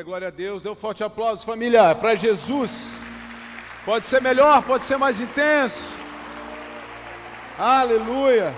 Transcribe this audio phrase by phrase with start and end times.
[0.00, 0.62] Aleluia, glória a Deus.
[0.62, 2.98] Dê um forte aplauso, família, para Jesus.
[3.84, 5.94] Pode ser melhor, pode ser mais intenso.
[7.58, 8.54] Aleluia.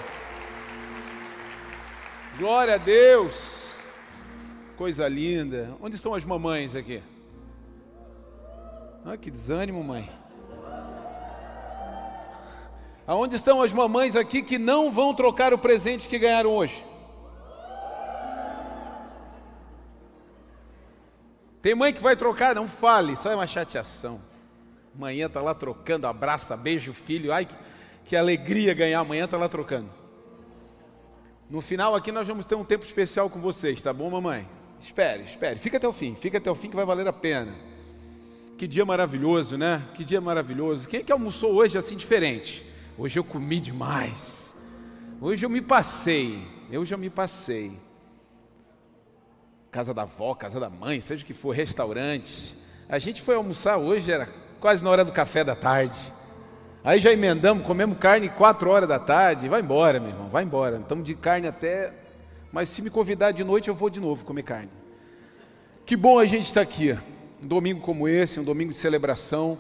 [2.39, 3.85] Glória a Deus.
[4.77, 5.77] Coisa linda.
[5.81, 7.03] Onde estão as mamães aqui?
[9.05, 10.09] Ah, que desânimo, mãe.
[13.05, 16.85] Aonde estão as mamães aqui que não vão trocar o presente que ganharam hoje?
[21.63, 24.21] Tem mãe que vai trocar, não fale, só é uma chateação.
[24.93, 27.55] Manhã está lá trocando, abraça, beija o filho, ai que,
[28.05, 29.89] que alegria ganhar, amanhã está lá trocando.
[31.49, 34.49] No final aqui nós vamos ter um tempo especial com vocês, tá bom, mamãe?
[34.81, 37.55] Espere, espere, fica até o fim, fica até o fim que vai valer a pena.
[38.59, 39.87] Que dia maravilhoso, né?
[39.95, 40.89] Que dia maravilhoso.
[40.89, 42.67] Quem é que almoçou hoje assim diferente?
[42.99, 44.55] Hoje eu comi demais.
[45.21, 46.47] Hoje eu me passei.
[46.73, 47.79] Hoje eu me passei
[49.73, 52.55] casa da avó, casa da mãe, seja o que for, restaurante.
[52.87, 54.29] A gente foi almoçar hoje, era
[54.61, 56.13] quase na hora do café da tarde.
[56.85, 59.49] Aí já emendamos, comemos carne quatro horas da tarde.
[59.49, 60.77] Vai embora, meu irmão, vai embora.
[60.77, 61.91] Estamos de carne até.
[62.53, 64.69] Mas se me convidar de noite, eu vou de novo comer carne.
[65.87, 66.93] Que bom a gente estar aqui.
[67.43, 69.59] Um domingo como esse, um domingo de celebração.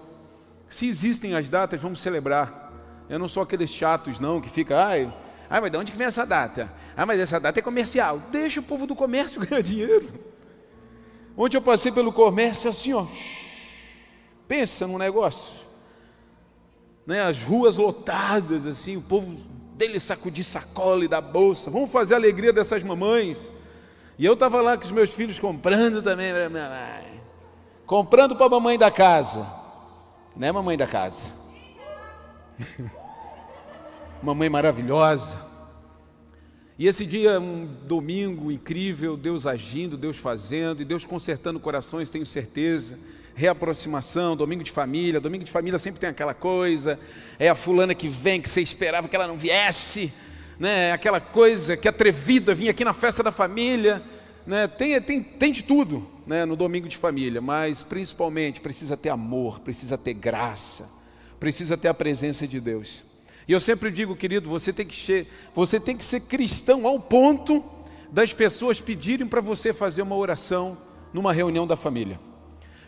[0.68, 2.70] Se existem as datas, vamos celebrar.
[3.08, 5.21] Eu não sou aqueles chatos, não, que fica, ai, ah,
[5.60, 6.72] mas de onde que vem essa data?
[6.96, 8.18] Ah, mas essa data é comercial.
[8.30, 10.08] Deixa o povo do comércio ganhar dinheiro.
[11.36, 13.06] Ontem eu passei pelo comércio assim, ó.
[14.48, 15.62] Pensa num negócio.
[17.06, 19.36] Né, as ruas lotadas, assim, o povo
[19.74, 21.70] dele sacudir sacola e da bolsa.
[21.70, 23.54] Vamos fazer a alegria dessas mamães.
[24.18, 27.20] E eu estava lá com os meus filhos comprando também para minha mãe.
[27.84, 29.46] Comprando para a mamãe da casa.
[30.36, 31.32] Né, mamãe da casa?
[34.22, 35.36] uma mãe maravilhosa.
[36.78, 42.24] E esse dia, um domingo incrível, Deus agindo, Deus fazendo, e Deus consertando corações, tenho
[42.24, 42.98] certeza.
[43.34, 45.20] Reaproximação, domingo de família.
[45.20, 47.00] Domingo de família sempre tem aquela coisa.
[47.38, 50.12] É a fulana que vem, que você esperava que ela não viesse.
[50.58, 50.92] Né?
[50.92, 54.02] Aquela coisa que atrevida vinha aqui na festa da família.
[54.46, 54.68] Né?
[54.68, 56.44] Tem, tem, tem de tudo né?
[56.44, 60.88] no domingo de família, mas principalmente precisa ter amor, precisa ter graça,
[61.40, 63.11] precisa ter a presença de Deus.
[63.46, 66.98] E eu sempre digo, querido, você tem que ser, você tem que ser cristão ao
[67.00, 67.64] ponto
[68.10, 70.76] das pessoas pedirem para você fazer uma oração
[71.12, 72.20] numa reunião da família.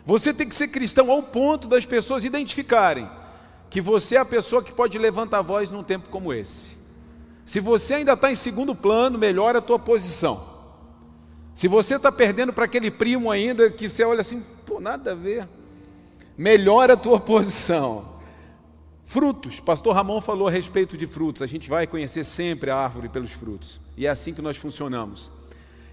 [0.05, 3.09] Você tem que ser cristão ao ponto das pessoas identificarem
[3.69, 6.77] que você é a pessoa que pode levantar a voz num tempo como esse.
[7.43, 10.55] Se você ainda está em segundo plano, melhora a tua posição.
[11.53, 15.15] Se você está perdendo para aquele primo ainda que você olha assim, pô, nada a
[15.15, 15.47] ver,
[16.37, 18.14] melhora a tua posição.
[19.05, 23.07] Frutos, pastor Ramon falou a respeito de frutos, a gente vai conhecer sempre a árvore
[23.07, 25.31] pelos frutos, e é assim que nós funcionamos.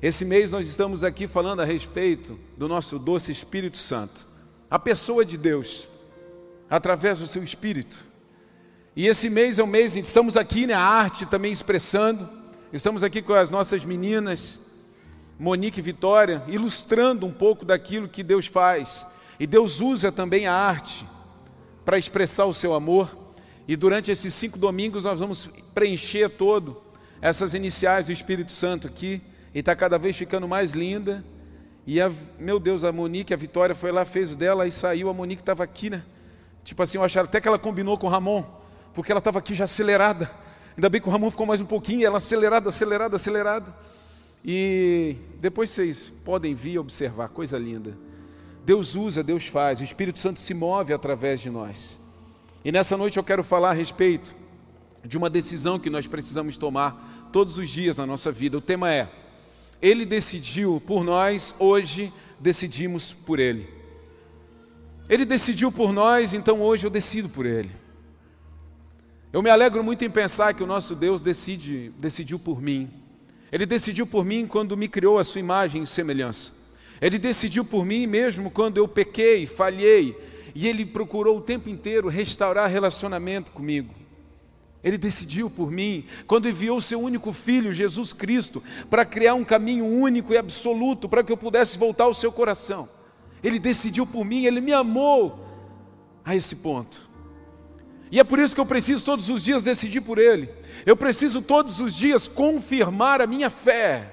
[0.00, 4.26] Esse mês nós estamos aqui falando a respeito do nosso doce Espírito Santo,
[4.68, 5.88] a pessoa de Deus,
[6.70, 7.96] através do seu Espírito.
[8.96, 12.26] E esse mês é um mês, estamos aqui na né, arte também expressando,
[12.72, 14.58] estamos aqui com as nossas meninas,
[15.38, 19.06] Monique e Vitória, ilustrando um pouco daquilo que Deus faz,
[19.38, 21.06] e Deus usa também a arte
[21.84, 23.16] para expressar o seu amor.
[23.66, 26.82] E durante esses cinco domingos nós vamos preencher todo
[27.20, 29.22] essas iniciais do Espírito Santo aqui.
[29.54, 31.24] E está cada vez ficando mais linda.
[31.86, 35.08] E a, meu Deus, a Monique, a Vitória foi lá, fez o dela, e saiu.
[35.08, 36.02] A Monique estava aqui, né?
[36.64, 38.44] Tipo assim, eu achava até que ela combinou com o Ramon,
[38.94, 40.30] porque ela estava aqui já acelerada.
[40.76, 43.74] Ainda bem que o Ramon ficou mais um pouquinho, ela acelerada, acelerada, acelerada.
[44.44, 47.96] E depois vocês podem vir observar, coisa linda.
[48.64, 51.98] Deus usa, Deus faz, o Espírito Santo se move através de nós.
[52.64, 54.34] E nessa noite eu quero falar a respeito
[55.04, 58.56] de uma decisão que nós precisamos tomar todos os dias na nossa vida.
[58.56, 59.10] O tema é:
[59.80, 63.68] Ele decidiu por nós, hoje decidimos por Ele.
[65.08, 67.70] Ele decidiu por nós, então hoje eu decido por Ele.
[69.32, 72.90] Eu me alegro muito em pensar que o nosso Deus decide, decidiu por mim.
[73.50, 76.61] Ele decidiu por mim quando me criou a sua imagem e semelhança.
[77.02, 80.16] Ele decidiu por mim mesmo quando eu pequei, falhei,
[80.54, 83.92] e ele procurou o tempo inteiro restaurar relacionamento comigo.
[84.84, 89.84] Ele decidiu por mim quando enviou seu único filho, Jesus Cristo, para criar um caminho
[89.84, 92.88] único e absoluto para que eu pudesse voltar ao seu coração.
[93.42, 95.44] Ele decidiu por mim, ele me amou
[96.24, 97.10] a esse ponto.
[98.12, 100.48] E é por isso que eu preciso todos os dias decidir por ele.
[100.86, 104.11] Eu preciso todos os dias confirmar a minha fé.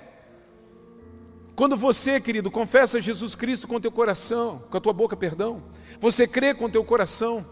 [1.60, 5.62] Quando você, querido, confessa Jesus Cristo com teu coração, com a tua boca, perdão,
[6.00, 7.46] você crê com teu coração,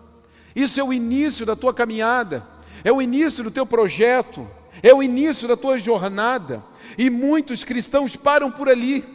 [0.56, 2.48] isso é o início da tua caminhada,
[2.86, 4.48] é o início do teu projeto,
[4.81, 6.63] é o início da tua jornada,
[6.98, 9.06] e muitos cristãos param por ali,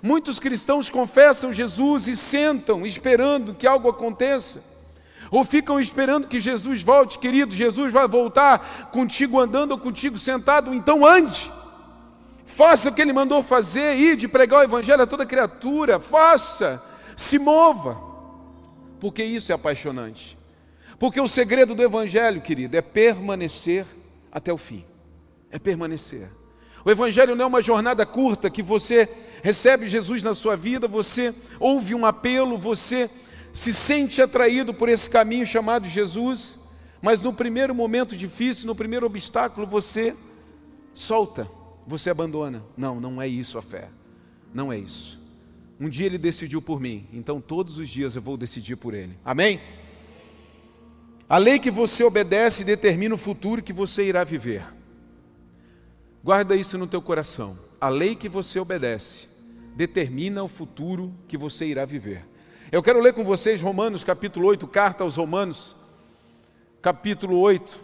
[0.00, 4.62] Muitos cristãos confessam Jesus e sentam esperando que algo aconteça.
[5.28, 10.72] Ou ficam esperando que Jesus volte, querido, Jesus vai voltar contigo andando ou contigo sentado,
[10.72, 11.50] então ande.
[12.50, 16.82] Faça o que ele mandou fazer, ir de pregar o evangelho a toda criatura, faça,
[17.16, 17.98] se mova.
[18.98, 20.36] Porque isso é apaixonante.
[20.98, 23.86] Porque o segredo do evangelho, querido, é permanecer
[24.30, 24.84] até o fim.
[25.50, 26.28] É permanecer.
[26.84, 29.08] O Evangelho não é uma jornada curta que você
[29.42, 33.10] recebe Jesus na sua vida, você ouve um apelo, você
[33.52, 36.58] se sente atraído por esse caminho chamado Jesus,
[37.02, 40.14] mas no primeiro momento difícil, no primeiro obstáculo, você
[40.94, 41.50] solta,
[41.90, 42.64] você abandona.
[42.76, 43.90] Não, não é isso a fé.
[44.54, 45.20] Não é isso.
[45.78, 49.16] Um dia ele decidiu por mim, então todos os dias eu vou decidir por ele.
[49.24, 49.60] Amém?
[51.28, 54.64] A lei que você obedece determina o futuro que você irá viver.
[56.22, 57.58] Guarda isso no teu coração.
[57.80, 59.28] A lei que você obedece
[59.74, 62.26] determina o futuro que você irá viver.
[62.70, 65.74] Eu quero ler com vocês Romanos capítulo 8, carta aos Romanos,
[66.82, 67.82] capítulo 8,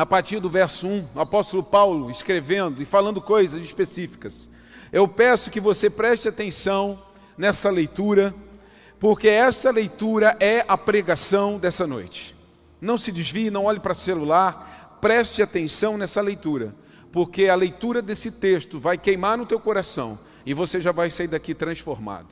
[0.00, 4.48] a partir do verso 1, o apóstolo Paulo escrevendo e falando coisas específicas.
[4.92, 7.02] Eu peço que você preste atenção
[7.36, 8.34] nessa leitura,
[9.00, 12.34] porque essa leitura é a pregação dessa noite.
[12.80, 16.74] Não se desvie, não olhe para celular, preste atenção nessa leitura
[17.10, 21.28] porque a leitura desse texto vai queimar no teu coração e você já vai sair
[21.28, 22.28] daqui transformado.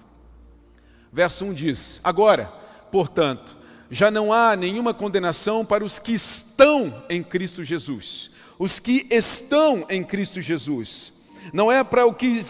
[1.12, 2.52] Verso 1 diz: Agora,
[2.90, 3.56] portanto,
[3.90, 8.30] já não há nenhuma condenação para os que estão em Cristo Jesus.
[8.58, 11.12] Os que estão em Cristo Jesus.
[11.52, 12.40] Não é para, o que,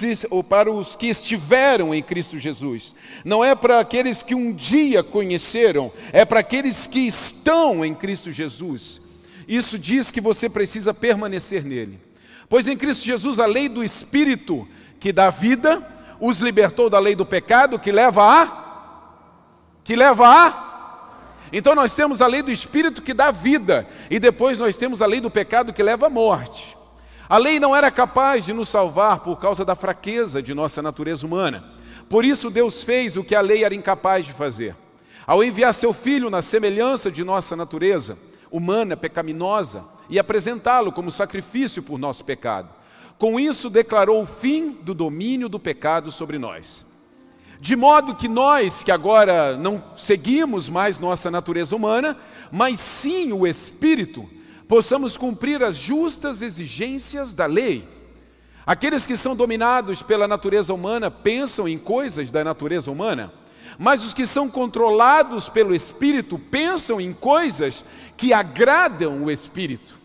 [0.49, 2.94] para os que estiveram em Cristo Jesus.
[3.25, 5.93] Não é para aqueles que um dia conheceram.
[6.12, 9.00] É para aqueles que estão em Cristo Jesus.
[9.47, 12.00] Isso diz que você precisa permanecer nele.
[12.49, 14.67] Pois em Cristo Jesus a lei do Espírito
[14.99, 15.87] que dá vida
[16.21, 18.67] os libertou da lei do pecado que leva a
[19.85, 20.66] que leva a
[21.56, 25.06] então nós temos a lei do Espírito que dá vida e depois nós temos a
[25.06, 26.76] lei do pecado que leva à morte.
[27.29, 31.26] A lei não era capaz de nos salvar por causa da fraqueza de nossa natureza
[31.26, 31.64] humana.
[32.08, 34.76] Por isso Deus fez o que a lei era incapaz de fazer.
[35.26, 38.17] Ao enviar seu filho na semelhança de nossa natureza
[38.50, 42.69] humana pecaminosa, e apresentá-lo como sacrifício por nosso pecado.
[43.19, 46.86] Com isso, declarou o fim do domínio do pecado sobre nós.
[47.61, 52.17] De modo que nós, que agora não seguimos mais nossa natureza humana,
[52.53, 54.29] mas sim o Espírito,
[54.69, 57.88] possamos cumprir as justas exigências da lei.
[58.67, 63.32] Aqueles que são dominados pela natureza humana pensam em coisas da natureza humana,
[63.79, 67.85] mas os que são controlados pelo Espírito pensam em coisas
[68.17, 70.00] que agradam o Espírito.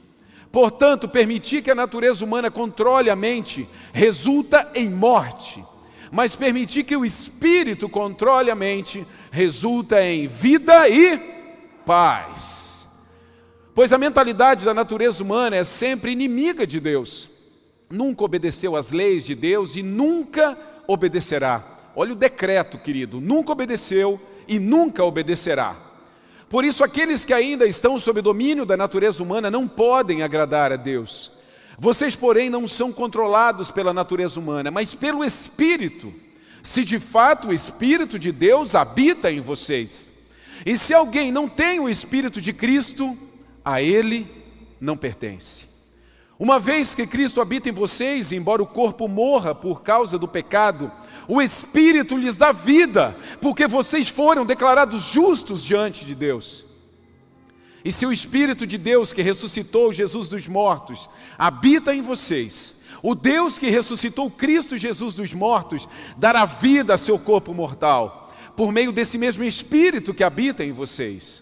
[0.51, 5.63] Portanto, permitir que a natureza humana controle a mente resulta em morte,
[6.11, 11.17] mas permitir que o Espírito controle a mente resulta em vida e
[11.85, 12.89] paz.
[13.73, 17.29] Pois a mentalidade da natureza humana é sempre inimiga de Deus.
[17.89, 21.63] Nunca obedeceu às leis de Deus e nunca obedecerá.
[21.95, 25.77] Olha o decreto, querido: nunca obedeceu e nunca obedecerá.
[26.49, 30.75] Por isso, aqueles que ainda estão sob domínio da natureza humana não podem agradar a
[30.75, 31.31] Deus.
[31.77, 36.13] Vocês, porém, não são controlados pela natureza humana, mas pelo Espírito,
[36.61, 40.13] se de fato o Espírito de Deus habita em vocês.
[40.65, 43.17] E se alguém não tem o Espírito de Cristo,
[43.63, 44.29] a ele
[44.79, 45.71] não pertence.
[46.37, 50.91] Uma vez que Cristo habita em vocês, embora o corpo morra por causa do pecado,
[51.27, 56.65] o Espírito lhes dá vida, porque vocês foram declarados justos diante de Deus.
[57.83, 63.15] E se o Espírito de Deus que ressuscitou Jesus dos mortos habita em vocês, o
[63.15, 68.91] Deus que ressuscitou Cristo Jesus dos mortos dará vida a seu corpo mortal, por meio
[68.91, 71.41] desse mesmo Espírito que habita em vocês.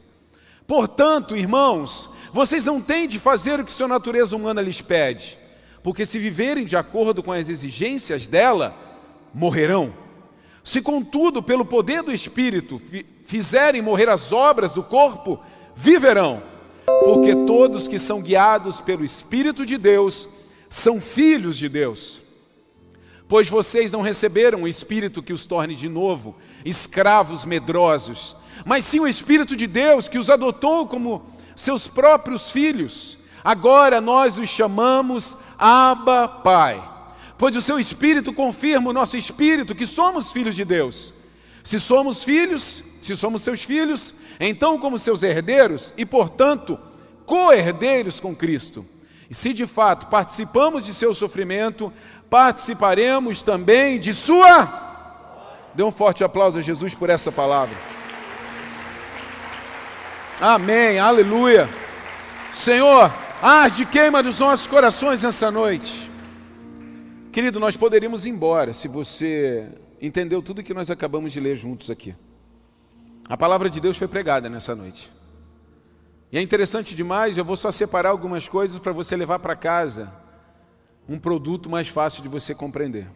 [0.66, 5.38] Portanto, irmãos, vocês não têm de fazer o que sua natureza humana lhes pede,
[5.84, 8.78] porque se viverem de acordo com as exigências dela,
[9.34, 9.94] morrerão.
[10.64, 12.80] Se, contudo, pelo poder do Espírito
[13.26, 15.40] fizerem morrer as obras do corpo,
[15.80, 16.44] viverão.
[17.06, 20.28] Porque todos que são guiados pelo Espírito de Deus
[20.70, 22.22] são filhos de Deus.
[23.28, 29.00] Pois vocês não receberam o Espírito que os torne de novo escravos medrosos, mas sim
[29.00, 31.24] o Espírito de Deus que os adotou como
[31.56, 33.18] seus próprios filhos.
[33.44, 36.84] Agora nós os chamamos Abba Pai,
[37.38, 41.14] pois o seu Espírito confirma o nosso espírito que somos filhos de Deus.
[41.70, 46.80] Se somos filhos, se somos seus filhos, então como seus herdeiros e, portanto,
[47.28, 48.84] co-herdeiros com Cristo.
[49.30, 51.94] E se de fato participamos de seu sofrimento,
[52.28, 54.88] participaremos também de sua
[55.76, 57.78] Dê um forte aplauso a Jesus por essa palavra.
[60.42, 61.70] Amém, aleluia.
[62.52, 66.10] Senhor, arde, queima dos nossos corações nessa noite.
[67.32, 71.90] Querido, nós poderíamos ir embora se você entendeu tudo que nós acabamos de ler juntos
[71.90, 72.16] aqui.
[73.28, 75.12] A palavra de Deus foi pregada nessa noite.
[76.32, 80.12] E é interessante demais, eu vou só separar algumas coisas para você levar para casa
[81.08, 83.08] um produto mais fácil de você compreender.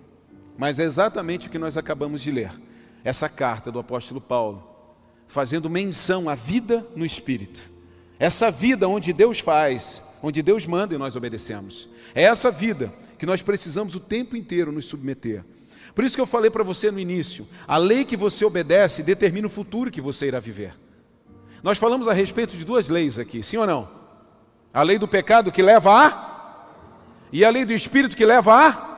[0.57, 2.51] Mas é exatamente o que nós acabamos de ler.
[3.03, 4.67] Essa carta do apóstolo Paulo,
[5.27, 7.71] fazendo menção à vida no Espírito.
[8.17, 11.89] Essa vida onde Deus faz, onde Deus manda e nós obedecemos.
[12.15, 15.43] É essa vida que nós precisamos o tempo inteiro nos submeter.
[15.93, 19.47] Por isso que eu falei para você no início: a lei que você obedece determina
[19.47, 20.73] o futuro que você irá viver.
[21.62, 23.89] Nós falamos a respeito de duas leis aqui, sim ou não?
[24.73, 26.33] A lei do pecado que leva a
[27.31, 28.93] e a lei do espírito que leva a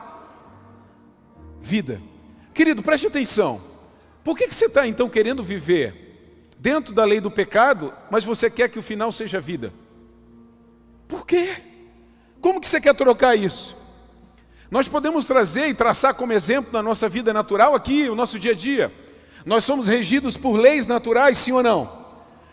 [1.60, 2.00] vida.
[2.52, 3.60] Querido, preste atenção.
[4.24, 8.50] Por que, que você está então querendo viver dentro da lei do pecado, mas você
[8.50, 9.72] quer que o final seja vida?
[11.06, 11.62] Por quê?
[12.40, 13.85] Como que você quer trocar isso?
[14.70, 18.52] Nós podemos trazer e traçar como exemplo na nossa vida natural aqui, o nosso dia
[18.52, 18.92] a dia.
[19.44, 22.04] Nós somos regidos por leis naturais, sim ou não?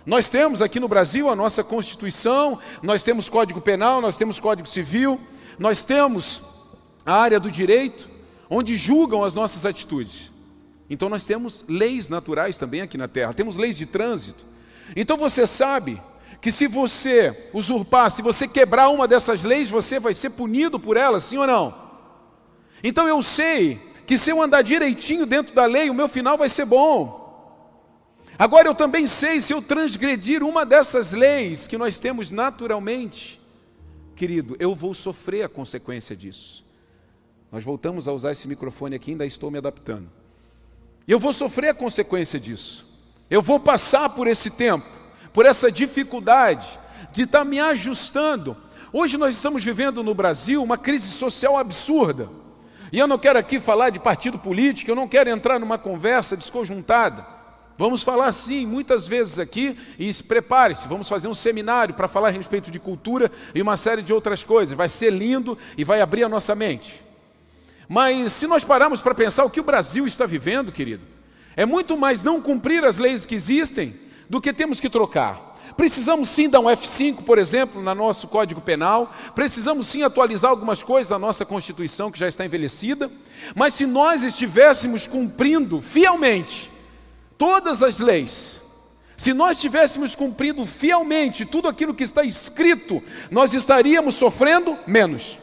[0.05, 4.67] Nós temos aqui no Brasil a nossa Constituição, nós temos Código Penal, nós temos Código
[4.67, 5.19] Civil,
[5.57, 6.43] nós temos
[7.05, 8.09] a área do direito,
[8.49, 10.31] onde julgam as nossas atitudes.
[10.89, 14.45] Então nós temos leis naturais também aqui na Terra, temos leis de trânsito.
[14.95, 15.99] Então você sabe
[16.39, 20.97] que se você usurpar, se você quebrar uma dessas leis, você vai ser punido por
[20.97, 21.82] elas, sim ou não?
[22.83, 26.49] Então eu sei que se eu andar direitinho dentro da lei, o meu final vai
[26.49, 27.23] ser bom.
[28.37, 33.39] Agora eu também sei se eu transgredir uma dessas leis que nós temos naturalmente,
[34.15, 36.65] querido, eu vou sofrer a consequência disso.
[37.51, 40.09] Nós voltamos a usar esse microfone aqui, ainda estou me adaptando.
[41.07, 42.99] Eu vou sofrer a consequência disso.
[43.29, 44.85] Eu vou passar por esse tempo,
[45.31, 46.79] por essa dificuldade
[47.11, 48.57] de estar me ajustando.
[48.91, 52.42] Hoje nós estamos vivendo no Brasil uma crise social absurda.
[52.93, 56.37] E eu não quero aqui falar de partido político, eu não quero entrar numa conversa
[56.37, 57.25] desconjuntada.
[57.75, 62.31] Vamos falar sim, muitas vezes aqui, e prepare-se, vamos fazer um seminário para falar a
[62.31, 64.77] respeito de cultura e uma série de outras coisas.
[64.77, 67.03] Vai ser lindo e vai abrir a nossa mente.
[67.89, 71.01] Mas se nós pararmos para pensar o que o Brasil está vivendo, querido,
[71.55, 75.52] é muito mais não cumprir as leis que existem do que temos que trocar.
[75.75, 80.83] Precisamos sim dar um F5, por exemplo, no nosso Código Penal, precisamos sim atualizar algumas
[80.83, 83.11] coisas da nossa Constituição que já está envelhecida,
[83.55, 86.69] mas se nós estivéssemos cumprindo fielmente
[87.37, 88.61] todas as leis,
[89.17, 93.01] se nós estivéssemos cumprindo fielmente tudo aquilo que está escrito,
[93.31, 95.39] nós estaríamos sofrendo menos.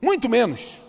[0.00, 0.82] Muito menos.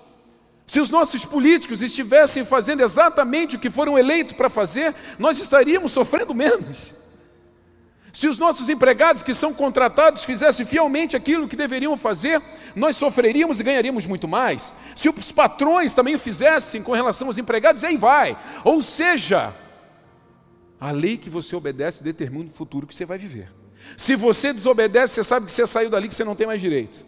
[0.65, 5.91] Se os nossos políticos estivessem fazendo exatamente o que foram eleitos para fazer, nós estaríamos
[5.91, 6.96] sofrendo menos.
[8.13, 12.39] Se os nossos empregados que são contratados fizessem fielmente aquilo que deveriam fazer,
[12.75, 14.72] nós sofreríamos e ganharíamos muito mais.
[14.96, 18.38] Se os patrões também o fizessem com relação aos empregados, aí vai.
[18.63, 19.51] Ou seja,
[20.79, 23.51] a lei que você obedece determina o futuro que você vai viver.
[23.98, 27.03] Se você desobedece, você sabe que você saiu dali que você não tem mais direito.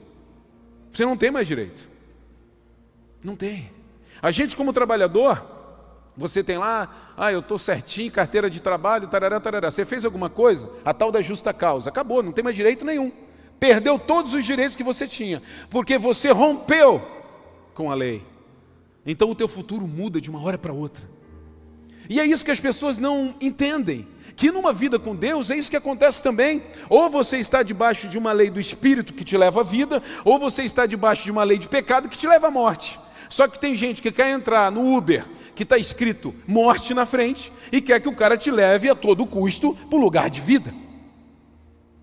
[0.91, 1.88] Você não tem mais direito.
[3.24, 3.71] Não tem.
[4.19, 5.54] A gente, como trabalhador,
[6.17, 9.69] você tem lá, ah, eu estou certinho, carteira de trabalho, tarará, tarará.
[9.69, 10.69] Você fez alguma coisa?
[10.84, 11.89] A tal da justa causa.
[11.89, 13.12] Acabou, não tem mais direito nenhum.
[13.60, 17.01] Perdeu todos os direitos que você tinha, porque você rompeu
[17.74, 18.24] com a lei.
[19.05, 21.07] Então o teu futuro muda de uma hora para outra.
[22.10, 24.07] E é isso que as pessoas não entendem.
[24.36, 26.63] Que numa vida com Deus é isso que acontece também.
[26.89, 30.38] Ou você está debaixo de uma lei do Espírito que te leva à vida, ou
[30.38, 33.00] você está debaixo de uma lei de pecado que te leva à morte.
[33.29, 37.51] Só que tem gente que quer entrar no Uber que está escrito morte na frente
[37.71, 40.74] e quer que o cara te leve a todo custo para o lugar de vida.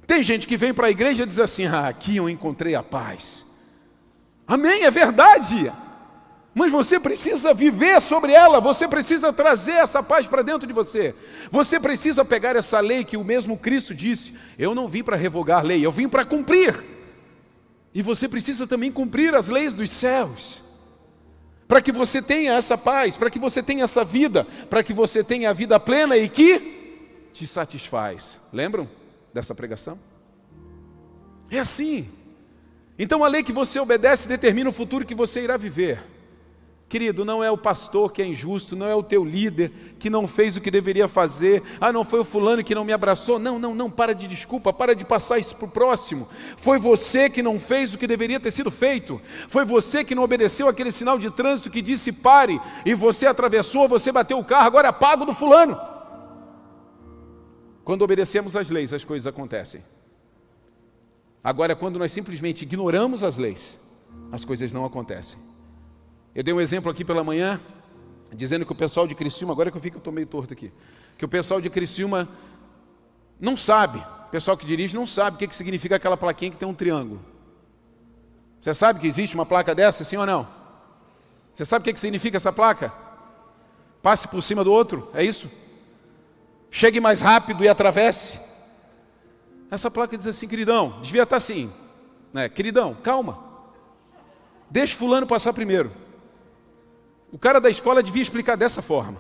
[0.06, 2.82] Tem gente que vem para a igreja e diz assim: ah, aqui eu encontrei a
[2.82, 3.46] paz.
[4.46, 5.72] Amém, é verdade.
[6.54, 11.14] Mas você precisa viver sobre ela, você precisa trazer essa paz para dentro de você.
[11.50, 15.64] Você precisa pegar essa lei que o mesmo Cristo disse: Eu não vim para revogar
[15.64, 16.74] lei, eu vim para cumprir.
[17.94, 20.71] E você precisa também cumprir as leis dos céus
[21.66, 25.24] para que você tenha essa paz, para que você tenha essa vida, para que você
[25.24, 28.40] tenha a vida plena e que te satisfaz.
[28.52, 28.88] Lembram
[29.32, 29.98] dessa pregação?
[31.50, 32.08] É assim.
[32.98, 36.11] Então a lei que você obedece determina o futuro que você irá viver.
[36.92, 40.28] Querido, não é o pastor que é injusto, não é o teu líder que não
[40.28, 43.38] fez o que deveria fazer, ah, não foi o fulano que não me abraçou.
[43.38, 46.28] Não, não, não, para de desculpa, para de passar isso para o próximo.
[46.58, 49.18] Foi você que não fez o que deveria ter sido feito,
[49.48, 53.88] foi você que não obedeceu aquele sinal de trânsito que disse pare, e você atravessou,
[53.88, 55.80] você bateu o carro, agora é pago do fulano.
[57.84, 59.82] Quando obedecemos às leis, as coisas acontecem.
[61.42, 63.80] Agora, quando nós simplesmente ignoramos as leis,
[64.30, 65.51] as coisas não acontecem.
[66.34, 67.60] Eu dei um exemplo aqui pela manhã,
[68.32, 70.72] dizendo que o pessoal de Criciúma, agora que eu fico, eu estou meio torto aqui,
[71.18, 72.26] que o pessoal de Criciúma
[73.38, 76.56] não sabe, o pessoal que dirige não sabe o que, que significa aquela plaquinha que
[76.56, 77.20] tem um triângulo.
[78.60, 80.48] Você sabe que existe uma placa dessa, sim ou não?
[81.52, 82.92] Você sabe o que, que significa essa placa?
[84.00, 85.50] Passe por cima do outro, é isso?
[86.70, 88.40] Chegue mais rápido e atravesse.
[89.70, 91.70] Essa placa diz assim, queridão, devia estar assim,
[92.32, 92.48] né?
[92.48, 93.38] Queridão, calma.
[94.70, 96.01] Deixa fulano passar primeiro.
[97.32, 99.18] O cara da escola devia explicar dessa forma.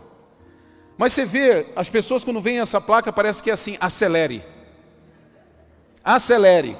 [0.98, 4.44] Mas você vê, as pessoas quando veem essa placa, parece que é assim: acelere.
[6.04, 6.76] Acelere.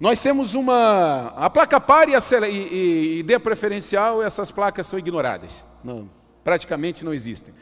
[0.00, 1.34] Nós temos uma.
[1.36, 5.66] A placa pare e, acelere, e, e, e dê preferencial, essas placas são ignoradas.
[5.84, 6.10] Não,
[6.42, 7.54] praticamente não existem.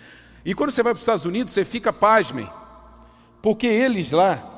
[0.44, 2.48] E quando você vai para os Estados Unidos, você fica pasmem,
[3.42, 4.48] porque eles lá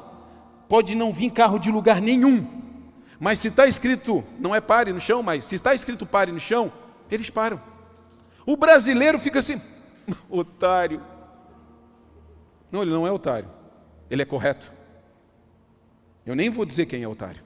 [0.68, 2.46] pode não vir carro de lugar nenhum,
[3.18, 6.38] mas se está escrito, não é pare no chão, mas se está escrito pare no
[6.38, 6.72] chão,
[7.10, 7.60] eles param.
[8.46, 9.60] O brasileiro fica assim,
[10.28, 11.02] otário.
[12.70, 13.48] Não, ele não é otário.
[14.10, 14.72] Ele é correto.
[16.26, 17.42] Eu nem vou dizer quem é otário.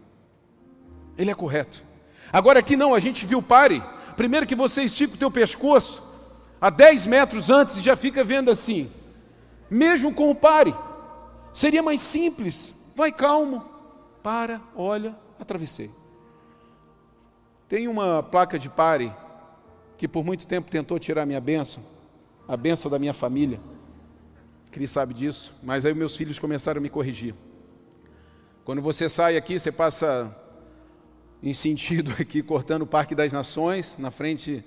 [1.16, 1.84] Ele é correto.
[2.32, 3.82] Agora aqui não, a gente viu pare.
[4.16, 6.02] Primeiro que você estica o teu pescoço
[6.60, 8.90] a 10 metros antes e já fica vendo assim.
[9.70, 10.74] Mesmo com o pare.
[11.52, 12.74] Seria mais simples.
[12.94, 13.64] Vai calmo.
[14.22, 15.90] Para, olha, atravessei.
[17.68, 19.12] Tem uma placa de pare
[19.98, 21.82] que por muito tempo tentou tirar minha bênção,
[22.46, 23.60] a bênção da minha família.
[24.70, 27.34] Cris sabe disso, mas aí meus filhos começaram a me corrigir.
[28.64, 30.34] Quando você sai aqui, você passa
[31.42, 34.64] em sentido aqui, cortando o Parque das Nações, na frente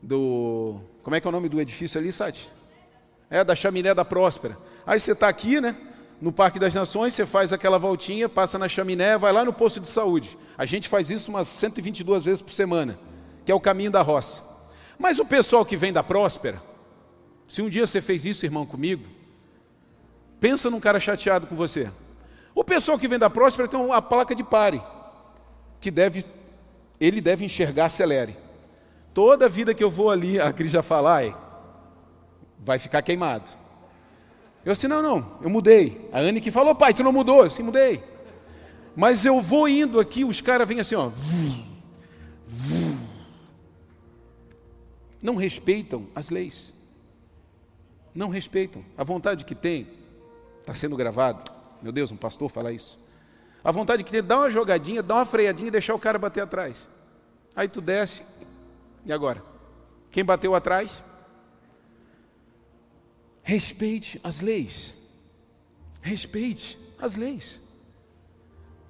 [0.00, 0.80] do.
[1.02, 2.48] Como é que é o nome do edifício ali, Sati?
[3.28, 4.56] É, da Chaminé da Próspera.
[4.86, 5.76] Aí você está aqui, né?
[6.18, 9.80] No Parque das Nações, você faz aquela voltinha, passa na chaminé, vai lá no posto
[9.80, 10.38] de saúde.
[10.56, 12.98] A gente faz isso umas 122 vezes por semana
[13.44, 14.42] que é o caminho da roça.
[14.98, 16.62] Mas o pessoal que vem da próspera,
[17.48, 19.04] se um dia você fez isso, irmão, comigo,
[20.40, 21.90] pensa num cara chateado com você.
[22.54, 24.80] O pessoal que vem da próspera tem uma placa de pare,
[25.80, 26.24] que deve,
[27.00, 28.36] ele deve enxergar, acelere.
[29.12, 31.36] Toda vida que eu vou ali, a Cris já fala, ai,
[32.58, 33.48] vai ficar queimado.
[34.64, 36.08] Eu assim, não, não, eu mudei.
[36.12, 37.40] A Anne que falou, pai, tu não mudou?
[37.40, 38.02] Eu assim, mudei.
[38.96, 41.08] Mas eu vou indo aqui, os caras vêm assim, ó.
[41.08, 41.73] Vum,
[45.24, 46.74] não respeitam as leis.
[48.14, 48.84] Não respeitam.
[48.94, 49.88] A vontade que tem,
[50.60, 51.50] está sendo gravado.
[51.80, 52.98] Meu Deus, um pastor fala isso.
[53.64, 56.42] A vontade que tem, dá uma jogadinha, dá uma freadinha e deixar o cara bater
[56.42, 56.90] atrás.
[57.56, 58.22] Aí tu desce.
[59.06, 59.42] E agora?
[60.10, 61.02] Quem bateu atrás?
[63.42, 64.94] Respeite as leis.
[66.02, 67.62] Respeite as leis.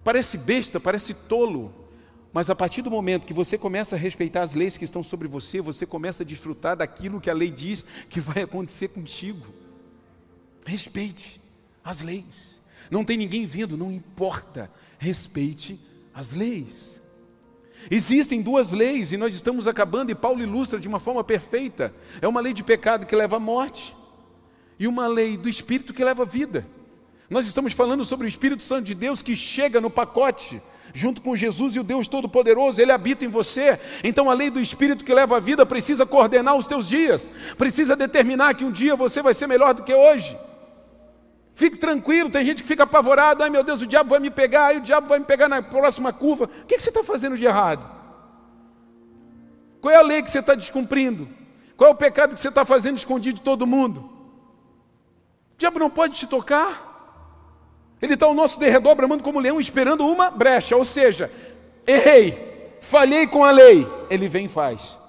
[0.02, 1.72] Parece besta, parece tolo,
[2.34, 5.28] mas a partir do momento que você começa a respeitar as leis que estão sobre
[5.28, 9.46] você, você começa a desfrutar daquilo que a lei diz que vai acontecer contigo.
[10.66, 11.40] Respeite
[11.84, 12.60] as leis.
[12.90, 14.68] Não tem ninguém vindo, não importa.
[14.98, 15.78] Respeite
[16.12, 17.00] as leis.
[17.88, 21.94] Existem duas leis e nós estamos acabando, e Paulo ilustra de uma forma perfeita.
[22.20, 23.94] É uma lei de pecado que leva à morte,
[24.76, 26.66] e uma lei do Espírito que leva à vida.
[27.30, 30.60] Nós estamos falando sobre o Espírito Santo de Deus que chega no pacote
[30.94, 33.78] junto com Jesus e o Deus Todo-Poderoso, Ele habita em você.
[34.02, 37.96] Então a lei do Espírito que leva a vida precisa coordenar os teus dias, precisa
[37.96, 40.38] determinar que um dia você vai ser melhor do que hoje.
[41.56, 44.66] Fique tranquilo, tem gente que fica apavorado, ai meu Deus, o diabo vai me pegar,
[44.66, 46.44] ai o diabo vai me pegar na próxima curva.
[46.44, 47.90] O que, você está fazendo de errado?
[49.80, 51.28] Qual é a lei que você está descumprindo?
[51.76, 54.00] Qual é o pecado que você está fazendo escondido de todo mundo?
[55.54, 56.83] O diabo não pode te tocar.
[58.04, 60.76] Ele está ao nosso derredor, bramando como leão, esperando uma brecha.
[60.76, 61.32] Ou seja,
[61.86, 63.88] errei, falhei com a lei.
[64.10, 65.00] Ele vem e faz.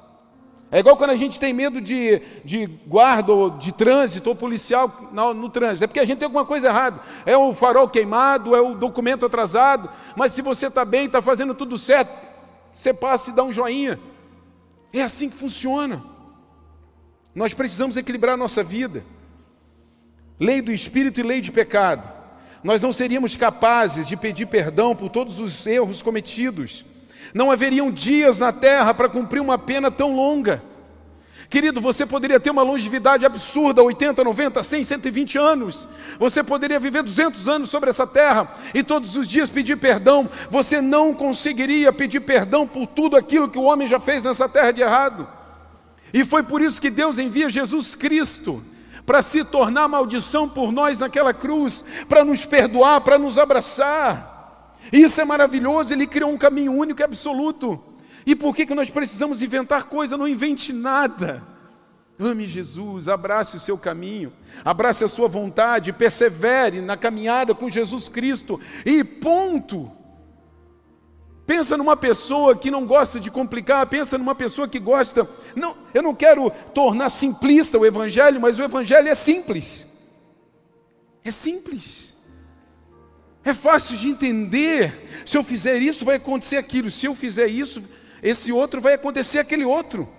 [0.71, 5.10] É igual quando a gente tem medo de, de guarda ou de trânsito ou policial
[5.12, 5.84] no, no trânsito.
[5.84, 7.01] É porque a gente tem alguma coisa errada.
[7.25, 9.89] É o farol queimado, é o documento atrasado.
[10.15, 12.17] Mas se você está bem, está fazendo tudo certo,
[12.71, 13.99] você passa e dá um joinha.
[14.93, 16.01] É assim que funciona.
[17.36, 19.03] Nós precisamos equilibrar a nossa vida.
[20.39, 22.23] Lei do espírito e lei de pecado
[22.65, 26.84] nós não seríamos capazes de pedir perdão por todos os erros cometidos.
[27.32, 30.63] Não haveriam dias na terra para cumprir uma pena tão longa.
[31.47, 35.88] Querido, você poderia ter uma longevidade absurda, 80, 90, 100, 120 anos.
[36.17, 40.28] Você poderia viver 200 anos sobre essa terra e todos os dias pedir perdão.
[40.49, 44.71] Você não conseguiria pedir perdão por tudo aquilo que o homem já fez nessa terra
[44.71, 45.28] de errado.
[46.12, 48.63] E foi por isso que Deus envia Jesus Cristo
[49.05, 54.73] para se tornar maldição por nós naquela cruz, para nos perdoar, para nos abraçar.
[54.91, 57.81] Isso é maravilhoso, ele criou um caminho único e absoluto.
[58.25, 60.17] E por que, que nós precisamos inventar coisa?
[60.17, 61.43] Não invente nada.
[62.17, 64.31] Ame Jesus, abrace o seu caminho,
[64.63, 69.91] abrace a sua vontade, persevere na caminhada com Jesus Cristo e ponto.
[71.45, 75.29] Pensa numa pessoa que não gosta de complicar, pensa numa pessoa que gosta.
[75.55, 79.86] Não, eu não quero tornar simplista o evangelho, mas o evangelho é simples.
[81.23, 82.15] É simples.
[83.43, 85.23] É fácil de entender.
[85.23, 86.89] Se eu fizer isso, vai acontecer aquilo.
[86.89, 87.84] Se eu fizer isso,
[88.23, 90.10] esse outro vai acontecer aquele outro.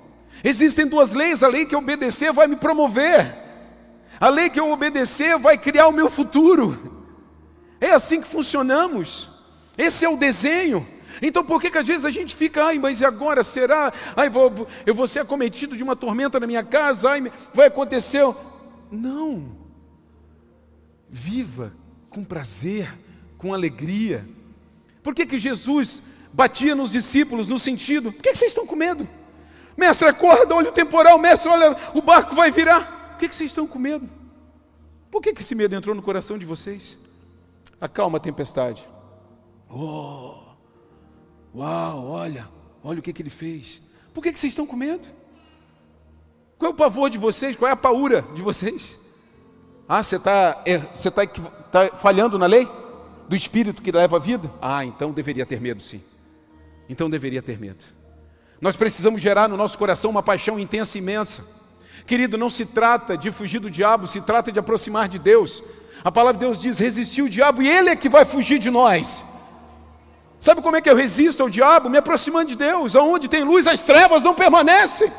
[0.45, 3.37] Existem duas leis: a lei que eu obedecer vai me promover,
[4.21, 7.05] a lei que eu obedecer vai criar o meu futuro.
[7.81, 9.29] É assim que funcionamos.
[9.77, 10.87] Esse é o desenho.
[11.21, 13.93] Então por que, que às vezes a gente fica, ai, mas e agora será?
[14.17, 18.25] Ai, vou, eu vou ser acometido de uma tormenta na minha casa, ai, vai acontecer.
[18.91, 19.57] Não.
[21.09, 21.73] Viva
[22.11, 22.93] com prazer,
[23.39, 24.27] com alegria.
[25.03, 26.03] Por que, que Jesus
[26.33, 29.09] batia nos discípulos no sentido: por que, que vocês estão com medo?
[29.77, 33.11] Mestre, acorda, olha o temporal, mestre, olha, o barco vai virar.
[33.11, 34.09] Por que, que vocês estão com medo?
[35.11, 36.99] Por que, que esse medo entrou no coração de vocês?
[37.81, 38.83] Acalma a tempestade.
[39.71, 40.46] Oh,
[41.57, 42.47] Uau, olha,
[42.85, 43.81] olha o que, que ele fez.
[44.13, 45.09] Por que, que vocês estão com medo?
[46.59, 47.57] Qual é o pavor de vocês?
[47.57, 49.01] Qual é a paura de vocês?
[49.89, 50.63] Ah, você está
[50.95, 52.69] você tá, tá falhando na lei?
[53.27, 54.53] Do espírito que leva a vida?
[54.61, 56.03] Ah, então deveria ter medo, sim.
[56.91, 57.83] Então deveria ter medo.
[58.61, 61.43] Nós precisamos gerar no nosso coração uma paixão intensa e imensa.
[62.07, 65.63] Querido, não se trata de fugir do diabo, se trata de aproximar de Deus.
[66.05, 68.71] A palavra de Deus diz: resistir o diabo e ele é que vai fugir de
[68.71, 69.25] nós.
[70.47, 71.91] Sabe como é que eu resisto ao diabo?
[71.91, 72.95] Me aproximando de Deus.
[72.95, 75.13] Aonde tem luz, as trevas não permanecem.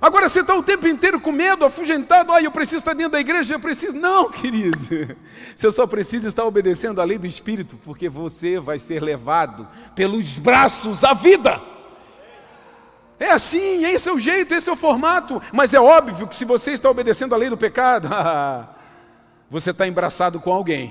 [0.00, 3.20] Agora você está o tempo inteiro com medo, afugentado, ah, eu preciso estar dentro da
[3.20, 3.94] igreja, eu preciso.
[3.94, 5.14] Não, querido.
[5.54, 10.38] Você só precisa estar obedecendo à lei do Espírito, porque você vai ser levado pelos
[10.38, 11.60] braços à vida.
[13.20, 15.42] É assim, esse é o jeito, esse é o formato.
[15.52, 18.08] Mas é óbvio que se você está obedecendo à lei do pecado,
[19.50, 20.90] você está embraçado com alguém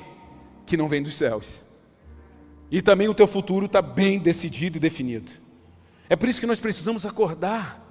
[0.63, 1.65] que não vem dos céus.
[2.69, 5.31] E também o teu futuro está bem decidido e definido.
[6.09, 7.83] É por isso que nós precisamos acordar.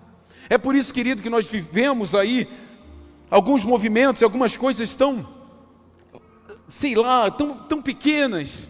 [0.48, 2.48] É por isso, querido, que nós vivemos aí
[3.30, 5.26] alguns movimentos, algumas coisas tão,
[6.68, 8.68] sei lá, tão, tão pequenas,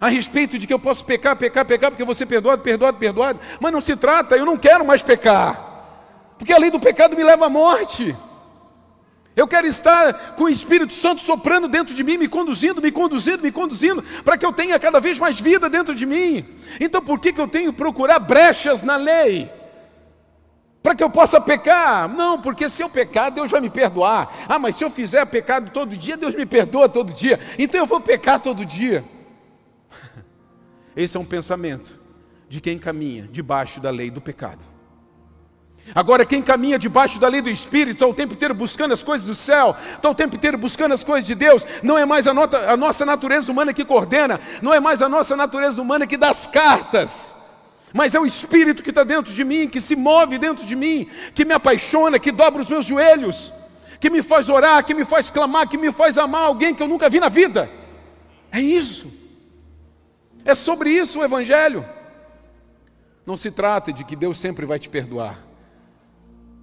[0.00, 3.40] a respeito de que eu posso pecar, pecar, pecar, porque vou ser perdoado, perdoado, perdoado.
[3.60, 7.24] Mas não se trata, eu não quero mais pecar, porque a lei do pecado me
[7.24, 8.16] leva à morte.
[9.38, 13.40] Eu quero estar com o Espírito Santo soprando dentro de mim, me conduzindo, me conduzindo,
[13.40, 16.44] me conduzindo, para que eu tenha cada vez mais vida dentro de mim.
[16.80, 19.48] Então por que, que eu tenho que procurar brechas na lei?
[20.82, 22.08] Para que eu possa pecar?
[22.08, 24.46] Não, porque se eu pecar, Deus vai me perdoar.
[24.48, 27.38] Ah, mas se eu fizer pecado todo dia, Deus me perdoa todo dia.
[27.56, 29.04] Então eu vou pecar todo dia.
[30.96, 31.96] Esse é um pensamento
[32.48, 34.67] de quem caminha debaixo da lei do pecado.
[35.94, 39.26] Agora, quem caminha debaixo da lei do Espírito, está o tempo inteiro buscando as coisas
[39.26, 42.34] do céu, está o tempo inteiro buscando as coisas de Deus, não é mais a,
[42.34, 46.16] nota, a nossa natureza humana que coordena, não é mais a nossa natureza humana que
[46.16, 47.34] dá as cartas,
[47.92, 51.08] mas é o Espírito que está dentro de mim, que se move dentro de mim,
[51.34, 53.52] que me apaixona, que dobra os meus joelhos,
[53.98, 56.88] que me faz orar, que me faz clamar, que me faz amar alguém que eu
[56.88, 57.70] nunca vi na vida.
[58.52, 59.10] É isso.
[60.44, 61.84] É sobre isso o Evangelho.
[63.26, 65.47] Não se trata de que Deus sempre vai te perdoar.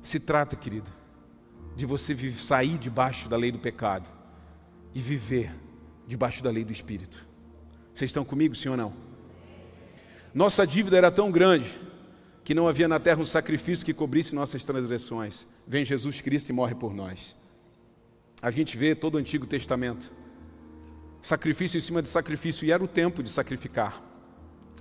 [0.05, 0.91] Se trata, querido,
[1.75, 4.07] de você sair debaixo da lei do pecado
[4.93, 5.51] e viver
[6.05, 7.27] debaixo da lei do Espírito.
[7.91, 8.93] Vocês estão comigo, sim ou não?
[10.31, 11.75] Nossa dívida era tão grande
[12.43, 15.47] que não havia na terra um sacrifício que cobrisse nossas transgressões.
[15.67, 17.35] Vem Jesus Cristo e morre por nós.
[18.43, 20.13] A gente vê todo o Antigo Testamento.
[21.19, 24.03] Sacrifício em cima de sacrifício, e era o tempo de sacrificar.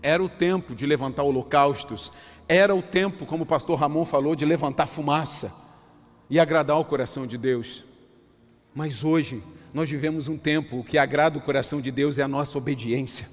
[0.03, 2.13] Era o tempo de levantar holocaustos,
[2.49, 5.53] era o tempo, como o pastor Ramon falou, de levantar fumaça
[6.29, 7.85] e agradar o coração de Deus.
[8.75, 12.59] Mas hoje nós vivemos um tempo que agrada o coração de Deus é a nossa
[12.59, 13.29] obediência.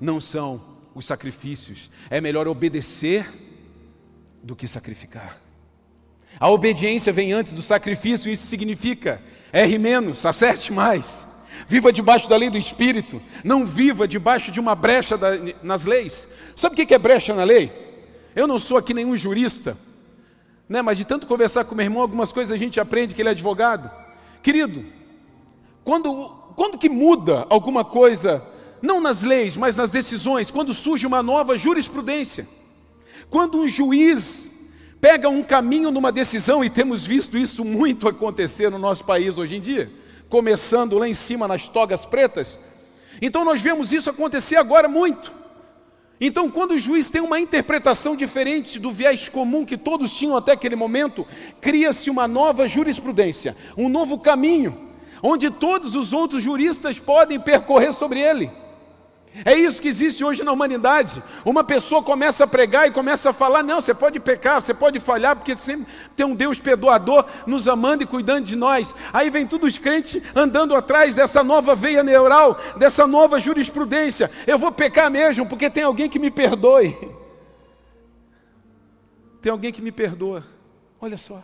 [0.00, 0.60] Não são
[0.94, 1.90] os sacrifícios.
[2.08, 3.26] É melhor obedecer
[4.42, 5.40] do que sacrificar.
[6.38, 9.22] A obediência vem antes do sacrifício, isso significa
[9.52, 11.26] erre menos, acerte mais.
[11.68, 15.30] Viva debaixo da lei do Espírito, não viva debaixo de uma brecha da,
[15.62, 16.28] nas leis.
[16.56, 17.83] Sabe o que é brecha na lei?
[18.34, 19.76] Eu não sou aqui nenhum jurista,
[20.68, 20.82] né?
[20.82, 23.32] mas de tanto conversar com meu irmão, algumas coisas a gente aprende que ele é
[23.32, 23.90] advogado.
[24.42, 24.84] Querido,
[25.84, 28.42] quando, quando que muda alguma coisa,
[28.82, 32.48] não nas leis, mas nas decisões, quando surge uma nova jurisprudência,
[33.30, 34.52] quando um juiz
[35.00, 39.56] pega um caminho numa decisão, e temos visto isso muito acontecer no nosso país hoje
[39.56, 39.92] em dia,
[40.28, 42.58] começando lá em cima nas togas pretas.
[43.20, 45.43] Então nós vemos isso acontecer agora muito.
[46.20, 50.52] Então, quando o juiz tem uma interpretação diferente do viés comum que todos tinham até
[50.52, 51.26] aquele momento,
[51.60, 54.90] cria-se uma nova jurisprudência, um novo caminho,
[55.22, 58.50] onde todos os outros juristas podem percorrer sobre ele.
[59.44, 61.20] É isso que existe hoje na humanidade.
[61.44, 65.00] Uma pessoa começa a pregar e começa a falar: não, você pode pecar, você pode
[65.00, 68.94] falhar, porque sempre tem um Deus perdoador nos amando e cuidando de nós.
[69.12, 74.30] Aí vem todos os crentes andando atrás dessa nova veia neural, dessa nova jurisprudência.
[74.46, 76.96] Eu vou pecar mesmo, porque tem alguém que me perdoe.
[79.42, 80.44] Tem alguém que me perdoa.
[81.00, 81.42] Olha só.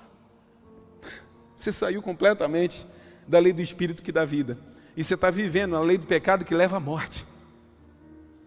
[1.57, 2.87] Você saiu completamente
[3.27, 4.57] da lei do Espírito que dá vida.
[4.97, 7.25] E você está vivendo a lei do pecado que leva à morte.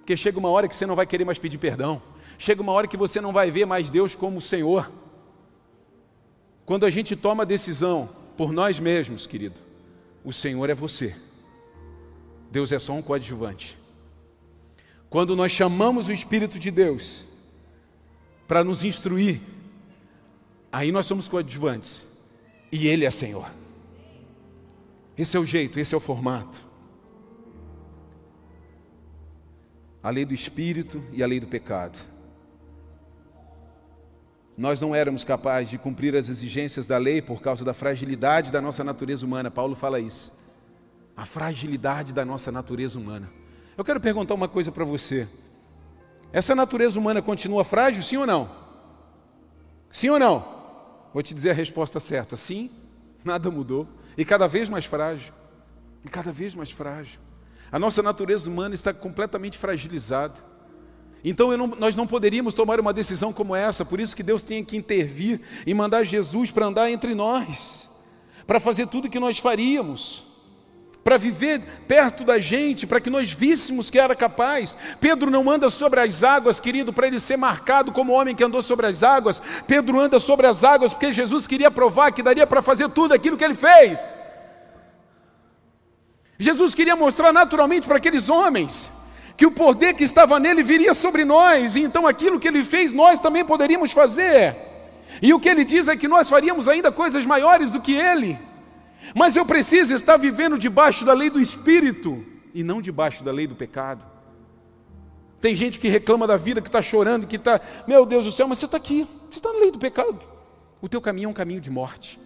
[0.03, 2.01] Porque chega uma hora que você não vai querer mais pedir perdão.
[2.37, 4.91] Chega uma hora que você não vai ver mais Deus como o Senhor.
[6.65, 9.61] Quando a gente toma a decisão por nós mesmos, querido,
[10.21, 11.15] o Senhor é você.
[12.51, 13.77] Deus é só um coadjuvante.
[15.09, 17.25] Quando nós chamamos o Espírito de Deus
[18.45, 19.39] para nos instruir,
[20.69, 22.09] aí nós somos coadjuvantes
[22.69, 23.49] e Ele é Senhor.
[25.17, 26.72] Esse é o jeito, esse é o formato.
[30.03, 31.97] A lei do espírito e a lei do pecado.
[34.57, 38.61] Nós não éramos capazes de cumprir as exigências da lei por causa da fragilidade da
[38.61, 39.49] nossa natureza humana.
[39.49, 40.31] Paulo fala isso.
[41.15, 43.31] A fragilidade da nossa natureza humana.
[43.77, 45.27] Eu quero perguntar uma coisa para você.
[46.31, 48.49] Essa natureza humana continua frágil, sim ou não?
[49.89, 50.63] Sim ou não?
[51.13, 52.35] Vou te dizer a resposta certa.
[52.35, 52.69] Sim,
[53.23, 53.87] nada mudou.
[54.17, 55.33] E cada vez mais frágil.
[56.03, 57.19] E cada vez mais frágil.
[57.73, 60.35] A nossa natureza humana está completamente fragilizada.
[61.23, 64.63] Então não, nós não poderíamos tomar uma decisão como essa, por isso que Deus tinha
[64.63, 67.89] que intervir e mandar Jesus para andar entre nós,
[68.45, 70.23] para fazer tudo o que nós faríamos,
[71.03, 74.77] para viver perto da gente, para que nós víssemos que era capaz.
[74.99, 78.61] Pedro não anda sobre as águas, querido, para ele ser marcado como homem que andou
[78.61, 79.41] sobre as águas.
[79.65, 83.35] Pedro anda sobre as águas porque Jesus queria provar que daria para fazer tudo aquilo
[83.35, 84.13] que ele fez.
[86.37, 88.91] Jesus queria mostrar naturalmente para aqueles homens
[89.35, 92.93] que o poder que estava nele viria sobre nós, e então aquilo que ele fez
[92.93, 94.55] nós também poderíamos fazer.
[95.21, 98.39] E o que ele diz é que nós faríamos ainda coisas maiores do que ele.
[99.15, 103.47] Mas eu preciso estar vivendo debaixo da lei do espírito e não debaixo da lei
[103.47, 104.03] do pecado.
[105.41, 108.47] Tem gente que reclama da vida, que está chorando, que está, meu Deus do céu,
[108.47, 110.19] mas você está aqui, você está na lei do pecado.
[110.81, 112.19] O teu caminho é um caminho de morte.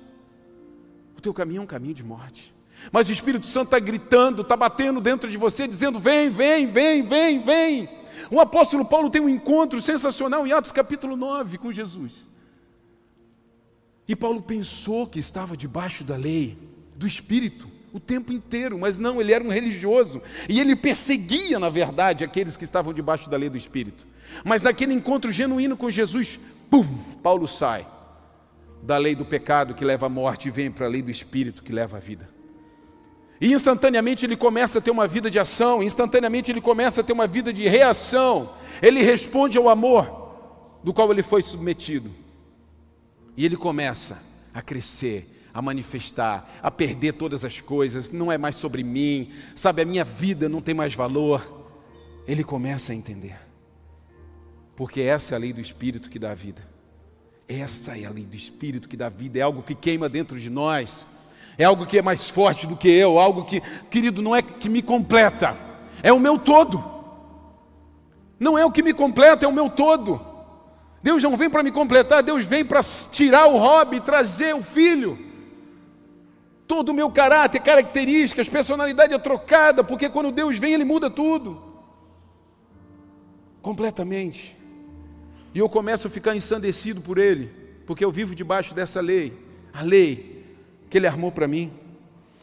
[1.18, 2.54] O teu caminho é um caminho de morte.
[2.92, 7.02] Mas o Espírito Santo está gritando, está batendo dentro de você, dizendo: vem, vem, vem,
[7.02, 7.90] vem, vem.
[8.32, 12.30] O apóstolo Paulo tem um encontro sensacional em Atos capítulo 9 com Jesus.
[14.08, 16.58] E Paulo pensou que estava debaixo da lei,
[16.96, 20.22] do Espírito, o tempo inteiro, mas não, ele era um religioso.
[20.48, 24.06] E ele perseguia, na verdade, aqueles que estavam debaixo da lei do Espírito.
[24.44, 26.86] Mas naquele encontro genuíno com Jesus, pum,
[27.22, 27.86] Paulo sai
[28.82, 31.64] da lei do pecado que leva à morte e vem para a lei do Espírito
[31.64, 32.37] que leva à vida.
[33.40, 37.14] E instantaneamente ele começa a ter uma vida de ação, instantaneamente ele começa a ter
[37.14, 38.54] uma vida de reação.
[38.82, 42.12] Ele responde ao amor do qual ele foi submetido.
[43.36, 44.22] E ele começa
[44.54, 49.84] a crescer, a manifestar, a perder todas as coisas, não é mais sobre mim, sabe,
[49.84, 51.66] a minha vida não tem mais valor.
[52.28, 53.38] Ele começa a entender.
[54.76, 56.68] Porque essa é a lei do Espírito que dá vida.
[57.48, 60.50] Essa é a lei do Espírito que dá vida, é algo que queima dentro de
[60.50, 61.06] nós
[61.58, 64.70] é algo que é mais forte do que eu, algo que, querido, não é que
[64.70, 65.58] me completa,
[66.04, 66.84] é o meu todo.
[68.40, 70.22] Não é o que me completa, é o meu todo.
[71.02, 75.18] Deus não vem para me completar, Deus vem para tirar o hobby, trazer o filho.
[76.68, 81.64] Todo o meu caráter, características, personalidade é trocada, porque quando Deus vem, Ele muda tudo.
[83.62, 84.56] Completamente.
[85.56, 87.52] E eu começo a ficar ensandecido por Ele,
[87.86, 89.34] porque eu vivo debaixo dessa lei.
[89.74, 90.37] A lei
[90.90, 91.72] que Ele armou para mim.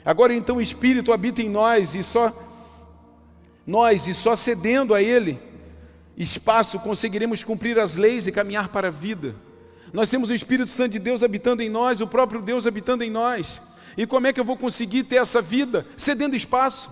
[0.05, 2.33] Agora então o Espírito habita em nós e só
[3.67, 5.39] nós e só cedendo a Ele
[6.17, 9.35] espaço conseguiremos cumprir as leis e caminhar para a vida.
[9.93, 13.11] Nós temos o Espírito Santo de Deus habitando em nós, o próprio Deus habitando em
[13.11, 13.61] nós.
[13.97, 16.91] E como é que eu vou conseguir ter essa vida cedendo espaço?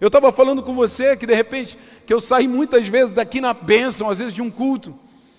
[0.00, 3.52] Eu estava falando com você que de repente, que eu saí muitas vezes daqui na
[3.52, 4.96] bênção, às vezes de um culto,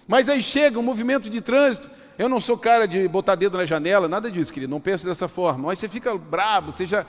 [0.07, 1.89] mas aí chega um movimento de trânsito.
[2.19, 5.29] Eu não sou cara de botar dedo na janela, nada disso, querido, não pense dessa
[5.29, 5.67] forma.
[5.69, 7.05] Mas você fica brabo, você já.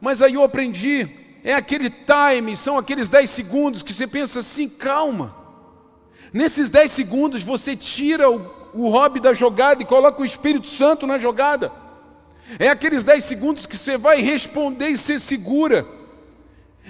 [0.00, 1.08] Mas aí eu aprendi,
[1.42, 5.34] é aquele time, são aqueles 10 segundos que você pensa assim, calma.
[6.32, 11.04] Nesses 10 segundos você tira o, o hobby da jogada e coloca o Espírito Santo
[11.04, 11.72] na jogada.
[12.60, 15.84] É aqueles 10 segundos que você vai responder e ser segura.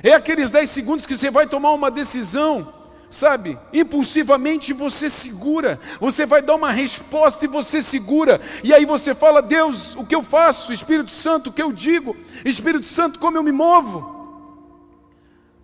[0.02, 2.74] É aqueles 10 segundos que você vai tomar uma decisão,
[3.10, 3.58] sabe?
[3.72, 5.80] Impulsivamente você segura.
[6.00, 8.40] Você vai dar uma resposta e você segura.
[8.62, 10.72] E aí você fala: Deus, o que eu faço?
[10.72, 12.16] Espírito Santo, o que eu digo?
[12.44, 14.16] Espírito Santo, como eu me movo?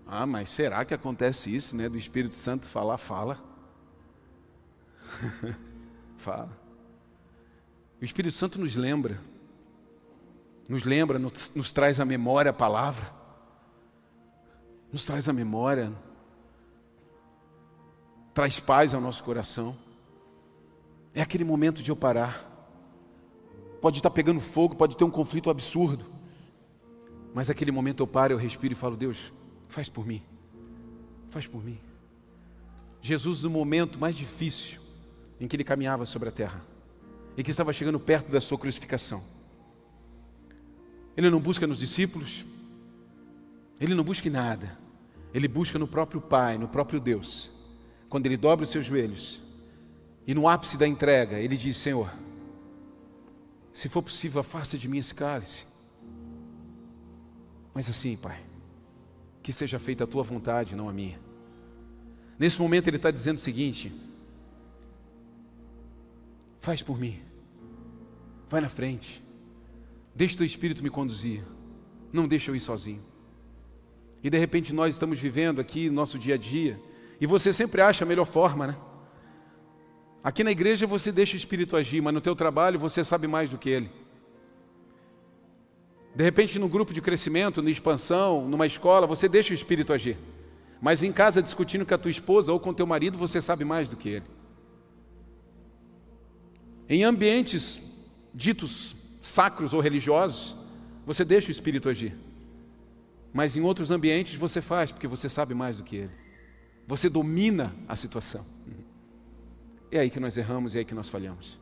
[0.07, 1.89] Ah, mas será que acontece isso, né?
[1.89, 3.39] Do Espírito Santo falar, fala.
[6.17, 6.51] fala.
[8.01, 9.21] O Espírito Santo nos lembra
[10.69, 13.07] nos lembra, nos, nos traz à memória a palavra,
[14.93, 15.93] nos traz à memória,
[18.35, 19.77] traz paz ao nosso coração.
[21.15, 22.51] É aquele momento de eu parar.
[23.81, 26.05] Pode estar pegando fogo, pode ter um conflito absurdo,
[27.33, 29.33] mas aquele momento eu paro, eu respiro e falo: Deus,
[29.69, 30.23] faz por mim,
[31.31, 31.79] faz por mim.
[33.01, 34.81] Jesus, no momento mais difícil
[35.39, 36.63] em que ele caminhava sobre a terra
[37.37, 39.23] e que estava chegando perto da sua crucificação,
[41.17, 42.45] ele não busca nos discípulos,
[43.79, 44.79] ele não busca em nada,
[45.35, 47.54] ele busca no próprio Pai, no próprio Deus.
[48.15, 49.43] Quando ele dobra os seus joelhos
[50.25, 52.09] e no ápice da entrega, ele diz: Senhor,
[53.73, 55.67] se for possível, afasta de mim esse cálice.
[57.75, 58.41] Mas assim, Pai,
[59.43, 61.19] que seja feita a tua vontade, não a minha.
[62.39, 63.93] Nesse momento ele está dizendo o seguinte:
[66.61, 67.21] faz por mim,
[68.49, 69.25] vai na frente,
[70.15, 71.43] Deixa o teu espírito me conduzir.
[72.13, 73.03] Não deixa eu ir sozinho.
[74.23, 76.81] E de repente nós estamos vivendo aqui nosso dia a dia,
[77.25, 78.77] e você sempre acha a melhor forma, né?
[80.23, 83.49] Aqui na igreja você deixa o espírito agir, mas no teu trabalho você sabe mais
[83.49, 83.91] do que ele.
[86.15, 90.19] De repente, no grupo de crescimento, na expansão, numa escola, você deixa o espírito agir.
[90.83, 93.89] Mas em casa, discutindo com a tua esposa ou com teu marido, você sabe mais
[93.89, 94.27] do que ele.
[96.87, 97.81] Em ambientes
[98.35, 100.55] ditos sacros ou religiosos,
[101.07, 102.15] você deixa o Espírito agir.
[103.33, 106.24] Mas em outros ambientes você faz, porque você sabe mais do que ele.
[106.87, 108.45] Você domina a situação.
[109.91, 111.61] É aí que nós erramos, é aí que nós falhamos.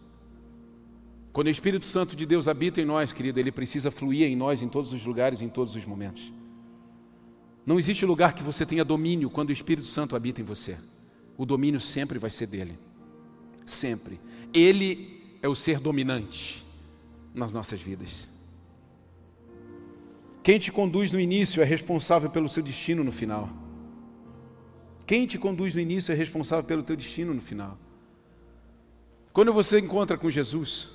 [1.32, 4.62] Quando o Espírito Santo de Deus habita em nós, querido, ele precisa fluir em nós
[4.62, 6.32] em todos os lugares, em todos os momentos.
[7.64, 10.76] Não existe lugar que você tenha domínio quando o Espírito Santo habita em você.
[11.38, 12.78] O domínio sempre vai ser dele.
[13.64, 14.20] Sempre.
[14.52, 16.64] Ele é o ser dominante
[17.34, 18.28] nas nossas vidas.
[20.42, 23.48] Quem te conduz no início é responsável pelo seu destino no final.
[25.06, 27.76] Quem te conduz no início é responsável pelo teu destino no final.
[29.32, 30.88] Quando você encontra com Jesus,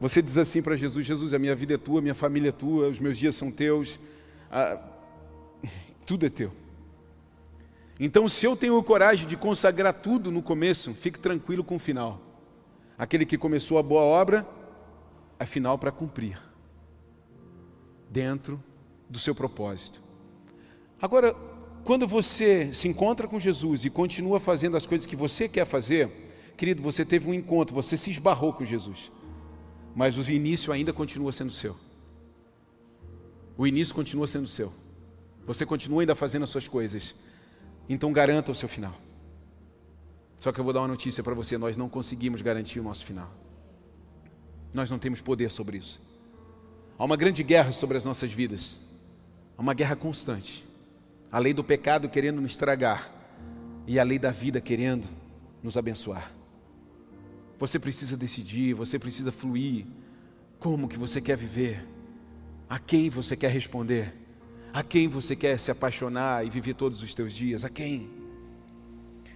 [0.00, 2.52] você diz assim para Jesus: Jesus, a minha vida é tua, a minha família é
[2.52, 3.98] tua, os meus dias são teus,
[4.50, 4.80] ah,
[6.06, 6.52] tudo é teu.
[8.00, 12.20] Então, se eu tenho coragem de consagrar tudo no começo, fique tranquilo com o final.
[12.96, 14.46] Aquele que começou a boa obra
[15.38, 16.40] é final para cumprir
[18.08, 18.62] dentro
[19.08, 20.00] do seu propósito.
[21.00, 21.34] Agora,
[21.88, 26.10] quando você se encontra com Jesus e continua fazendo as coisas que você quer fazer,
[26.54, 29.10] querido, você teve um encontro, você se esbarrou com Jesus,
[29.96, 31.74] mas o início ainda continua sendo seu.
[33.56, 34.70] O início continua sendo seu.
[35.46, 37.14] Você continua ainda fazendo as suas coisas.
[37.88, 38.94] Então garanta o seu final.
[40.36, 43.02] Só que eu vou dar uma notícia para você: nós não conseguimos garantir o nosso
[43.02, 43.32] final.
[44.74, 46.02] Nós não temos poder sobre isso.
[46.98, 48.78] Há uma grande guerra sobre as nossas vidas.
[49.56, 50.67] Há uma guerra constante.
[51.30, 53.12] A lei do pecado querendo nos estragar
[53.86, 55.06] e a lei da vida querendo
[55.62, 56.30] nos abençoar.
[57.58, 59.84] Você precisa decidir, você precisa fluir.
[60.58, 61.84] Como que você quer viver?
[62.68, 64.14] A quem você quer responder?
[64.72, 67.64] A quem você quer se apaixonar e viver todos os teus dias?
[67.64, 68.10] A quem?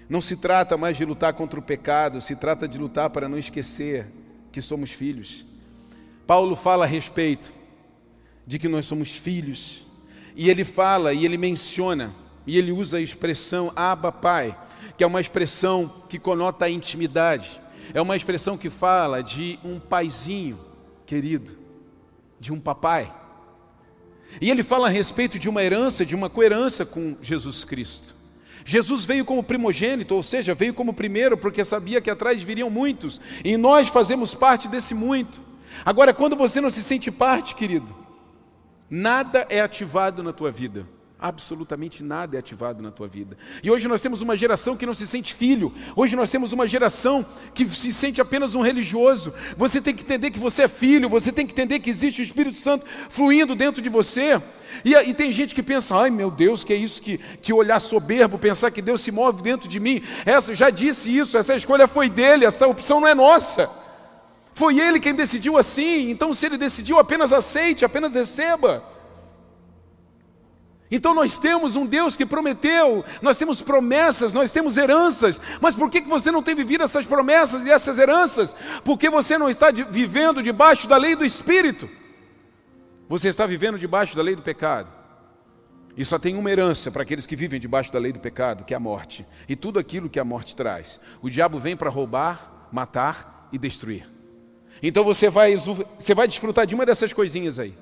[0.09, 3.39] Não se trata mais de lutar contra o pecado, se trata de lutar para não
[3.39, 4.07] esquecer
[4.53, 5.47] que somos filhos.
[6.27, 7.53] Paulo fala a respeito
[8.47, 9.87] de que nós somos filhos,
[10.35, 12.13] e ele fala e ele menciona,
[12.47, 14.57] e ele usa a expressão Abba Pai,
[14.97, 17.61] que é uma expressão que conota a intimidade,
[17.95, 20.59] é uma expressão que fala de um paizinho
[21.07, 21.57] querido,
[22.41, 23.13] de um papai.
[24.41, 28.15] E ele fala a respeito de uma herança, de uma coerência com Jesus Cristo.
[28.65, 33.21] Jesus veio como primogênito, ou seja, veio como primeiro, porque sabia que atrás viriam muitos,
[33.45, 35.41] e nós fazemos parte desse muito.
[35.85, 37.95] Agora, quando você não se sente parte, querido,
[38.93, 40.87] nada é ativado na tua vida.
[41.19, 43.39] Absolutamente nada é ativado na tua vida.
[43.63, 45.73] E hoje nós temos uma geração que não se sente filho.
[45.97, 47.25] Hoje nós temos uma geração
[47.55, 49.33] que se sente apenas um religioso.
[49.57, 52.25] Você tem que entender que você é filho, você tem que entender que existe o
[52.25, 54.43] Espírito Santo fluindo dentro de você.
[54.85, 57.81] E, e tem gente que pensa, ai meu Deus, que é isso que, que olhar
[57.81, 60.03] soberbo, pensar que Deus se move dentro de mim.
[60.27, 63.71] Essa já disse isso, essa escolha foi dele, essa opção não é nossa.
[64.53, 68.85] Foi ele quem decidiu assim, então se ele decidiu, apenas aceite, apenas receba.
[70.91, 75.89] Então nós temos um Deus que prometeu, nós temos promessas, nós temos heranças, mas por
[75.89, 78.55] que você não tem vivido essas promessas e essas heranças?
[78.85, 81.89] Porque você não está vivendo debaixo da lei do Espírito,
[83.09, 84.93] você está vivendo debaixo da lei do pecado.
[85.97, 88.75] E só tem uma herança para aqueles que vivem debaixo da lei do pecado, que
[88.75, 91.01] é a morte, e tudo aquilo que a morte traz.
[91.23, 94.07] O diabo vem para roubar, matar e destruir.
[94.83, 97.75] Então você vai, você vai desfrutar de uma dessas coisinhas aí.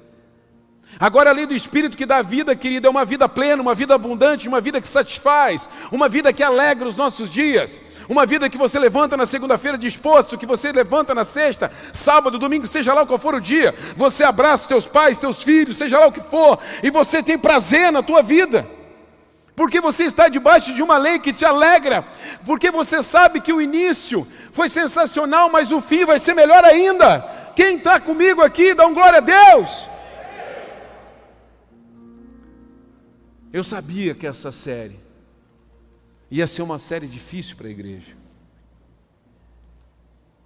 [0.99, 3.95] Agora, a lei do Espírito que dá vida, querido, é uma vida plena, uma vida
[3.95, 8.59] abundante, uma vida que satisfaz, uma vida que alegra os nossos dias, uma vida que
[8.59, 13.19] você levanta na segunda-feira disposto, que você levanta na sexta, sábado, domingo, seja lá qual
[13.19, 16.91] for o dia, você abraça teus pais, teus filhos, seja lá o que for, e
[16.91, 18.69] você tem prazer na tua vida.
[19.61, 22.01] Porque você está debaixo de uma lei que te alegra,
[22.47, 27.53] porque você sabe que o início foi sensacional, mas o fim vai ser melhor ainda.
[27.55, 29.87] Quem está comigo aqui, dá um glória a Deus.
[33.53, 34.99] Eu sabia que essa série
[36.31, 38.17] ia ser uma série difícil para a igreja.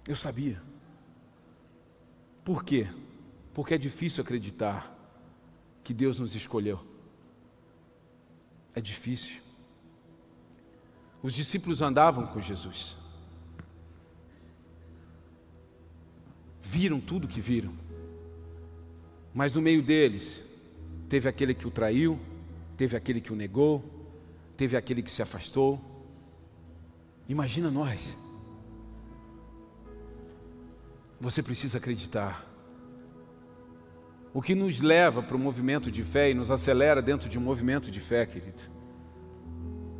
[0.05, 0.61] Eu sabia.
[2.43, 2.89] Por quê?
[3.53, 4.93] Porque é difícil acreditar
[5.85, 6.94] que Deus nos escolheu.
[8.75, 9.41] É difícil.
[11.23, 12.97] Os discípulos andavam com Jesus.
[16.61, 17.73] Viram tudo que viram.
[19.33, 20.61] Mas no meio deles,
[21.09, 22.19] teve aquele que o traiu,
[22.75, 23.83] teve aquele que o negou,
[24.57, 25.81] teve aquele que se afastou.
[27.27, 28.17] Imagina nós.
[31.19, 32.54] Você precisa acreditar.
[34.35, 37.41] O que nos leva para o movimento de fé e nos acelera dentro de um
[37.41, 38.63] movimento de fé, querido,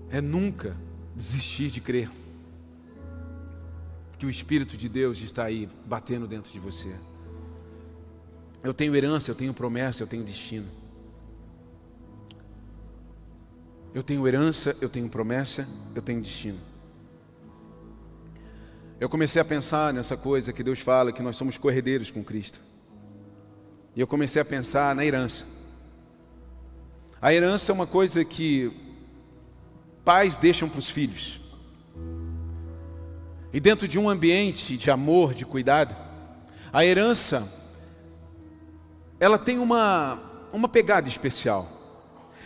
[0.09, 0.75] é nunca
[1.15, 2.11] desistir de crer
[4.17, 6.93] que o Espírito de Deus está aí batendo dentro de você.
[8.61, 10.67] Eu tenho herança, eu tenho promessa, eu tenho destino.
[13.93, 15.65] Eu tenho herança, eu tenho promessa,
[15.95, 16.59] eu tenho destino.
[18.99, 22.74] Eu comecei a pensar nessa coisa que Deus fala, que nós somos corredeiros com Cristo.
[23.95, 25.45] E eu comecei a pensar na herança.
[27.21, 28.71] A herança é uma coisa que
[30.03, 31.39] pais deixam para os filhos.
[33.53, 35.95] E dentro de um ambiente de amor, de cuidado,
[36.73, 37.51] a herança
[39.19, 40.19] ela tem uma
[40.51, 41.67] uma pegada especial.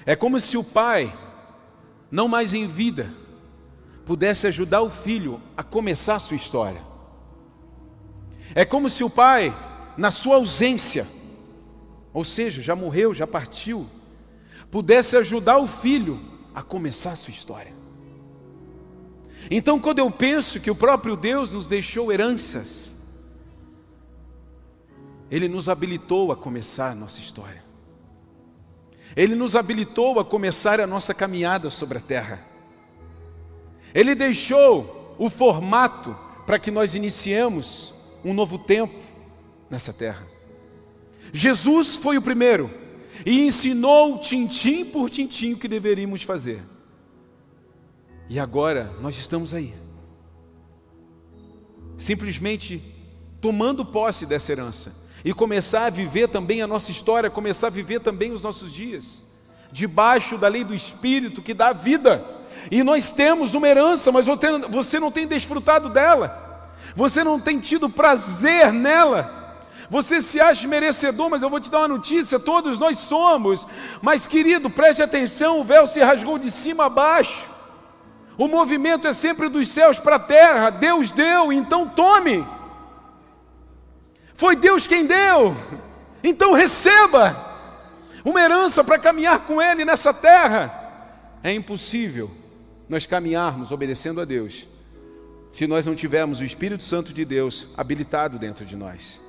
[0.05, 1.13] É como se o pai
[2.11, 3.11] não mais em vida,
[4.05, 6.81] pudesse ajudar o filho a começar a sua história.
[8.55, 9.55] É como se o pai,
[9.95, 11.05] na sua ausência,
[12.19, 13.87] ou seja, já morreu, já partiu,
[14.69, 16.19] pudesse ajudar o filho
[16.53, 17.71] a começar a sua história.
[19.49, 22.97] Então, quando eu penso que o próprio Deus nos deixou heranças,
[25.31, 27.63] Ele nos habilitou a começar a nossa história.
[29.15, 32.45] Ele nos habilitou a começar a nossa caminhada sobre a terra.
[33.95, 36.13] Ele deixou o formato
[36.45, 37.93] para que nós iniciemos
[38.25, 38.99] um novo tempo
[39.69, 40.28] nessa terra.
[41.33, 42.69] Jesus foi o primeiro
[43.25, 46.61] e ensinou tintim por tintim o que deveríamos fazer.
[48.29, 49.73] E agora nós estamos aí,
[51.97, 52.81] simplesmente
[53.41, 54.93] tomando posse dessa herança
[55.25, 59.23] e começar a viver também a nossa história, começar a viver também os nossos dias,
[59.71, 62.23] debaixo da lei do Espírito que dá vida.
[62.69, 64.27] E nós temos uma herança, mas
[64.69, 69.38] você não tem desfrutado dela, você não tem tido prazer nela.
[69.89, 73.67] Você se acha merecedor, mas eu vou te dar uma notícia: todos nós somos.
[74.01, 77.47] Mas, querido, preste atenção: o véu se rasgou de cima a baixo.
[78.37, 80.69] O movimento é sempre dos céus para a terra.
[80.69, 82.45] Deus deu, então tome.
[84.33, 85.57] Foi Deus quem deu.
[86.23, 87.35] Então receba
[88.23, 90.71] uma herança para caminhar com Ele nessa terra.
[91.43, 92.31] É impossível
[92.87, 94.67] nós caminharmos obedecendo a Deus
[95.51, 99.19] se nós não tivermos o Espírito Santo de Deus habilitado dentro de nós.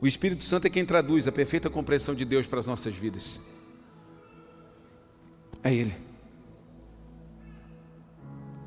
[0.00, 3.40] O Espírito Santo é quem traduz a perfeita compreensão de Deus para as nossas vidas.
[5.62, 5.94] É Ele.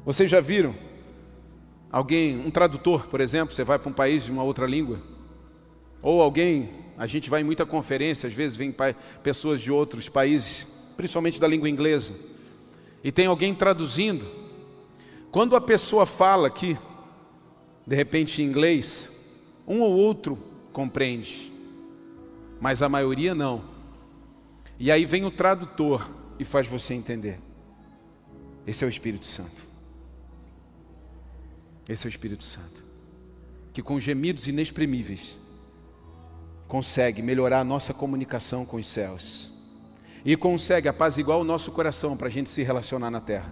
[0.05, 0.75] Vocês já viram
[1.91, 5.01] Alguém, um tradutor, por exemplo, você vai para um país de uma outra língua,
[6.01, 8.73] Ou alguém, a gente vai em muita conferência, às vezes vem
[9.21, 10.65] pessoas de outros países,
[10.95, 12.13] principalmente da língua inglesa,
[13.03, 14.25] e tem alguém traduzindo.
[15.32, 16.77] Quando a pessoa fala aqui,
[17.86, 19.11] de repente em inglês,
[19.67, 20.38] um ou outro
[20.72, 21.51] compreende,
[22.59, 23.63] mas a maioria não.
[24.80, 26.09] E aí vem o tradutor
[26.39, 27.39] e faz você entender.
[28.65, 29.65] Esse é o Espírito Santo.
[31.88, 32.84] Esse é o Espírito Santo.
[33.74, 35.38] Que com gemidos inexprimíveis
[36.67, 39.51] consegue melhorar a nossa comunicação com os céus.
[40.24, 43.51] E consegue apaziguar o nosso coração para a gente se relacionar na terra.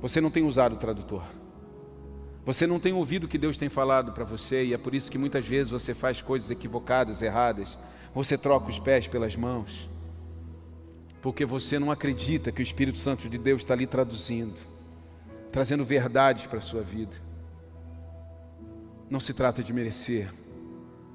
[0.00, 1.22] Você não tem usado o tradutor.
[2.44, 5.10] Você não tem ouvido o que Deus tem falado para você, e é por isso
[5.10, 7.78] que muitas vezes você faz coisas equivocadas, erradas.
[8.14, 9.88] Você troca os pés pelas mãos
[11.24, 14.58] porque você não acredita que o Espírito Santo de Deus está ali traduzindo,
[15.50, 17.16] trazendo verdades para a sua vida.
[19.08, 20.30] Não se trata de merecer,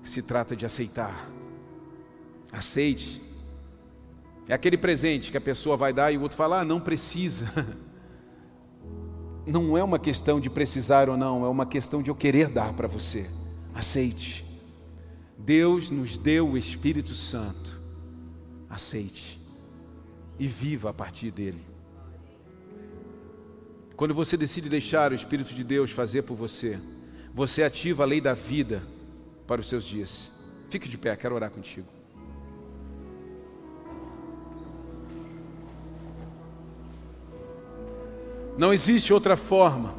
[0.04, 1.30] se trata de aceitar.
[2.52, 3.22] Aceite.
[4.48, 7.46] É aquele presente que a pessoa vai dar e o outro fala: ah, não precisa.
[9.46, 12.74] Não é uma questão de precisar ou não, é uma questão de eu querer dar
[12.74, 13.30] para você.
[13.74, 14.46] Aceite.
[15.38, 17.80] Deus nos deu o Espírito Santo.
[18.70, 19.40] Aceite
[20.38, 21.62] e viva a partir dele.
[23.96, 26.80] Quando você decide deixar o Espírito de Deus fazer por você,
[27.34, 28.82] você ativa a lei da vida
[29.46, 30.32] para os seus dias.
[30.70, 31.88] Fique de pé, quero orar contigo.
[38.60, 39.96] Não existe outra forma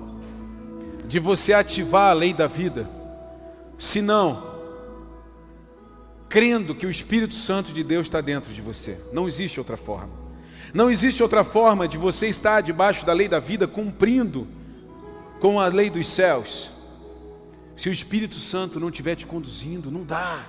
[1.06, 2.86] de você ativar a lei da vida,
[3.78, 4.50] senão
[6.28, 9.00] crendo que o Espírito Santo de Deus está dentro de você.
[9.14, 10.12] Não existe outra forma.
[10.74, 14.46] Não existe outra forma de você estar debaixo da lei da vida cumprindo
[15.40, 16.70] com a lei dos céus.
[17.74, 20.44] Se o Espírito Santo não estiver te conduzindo, não dá.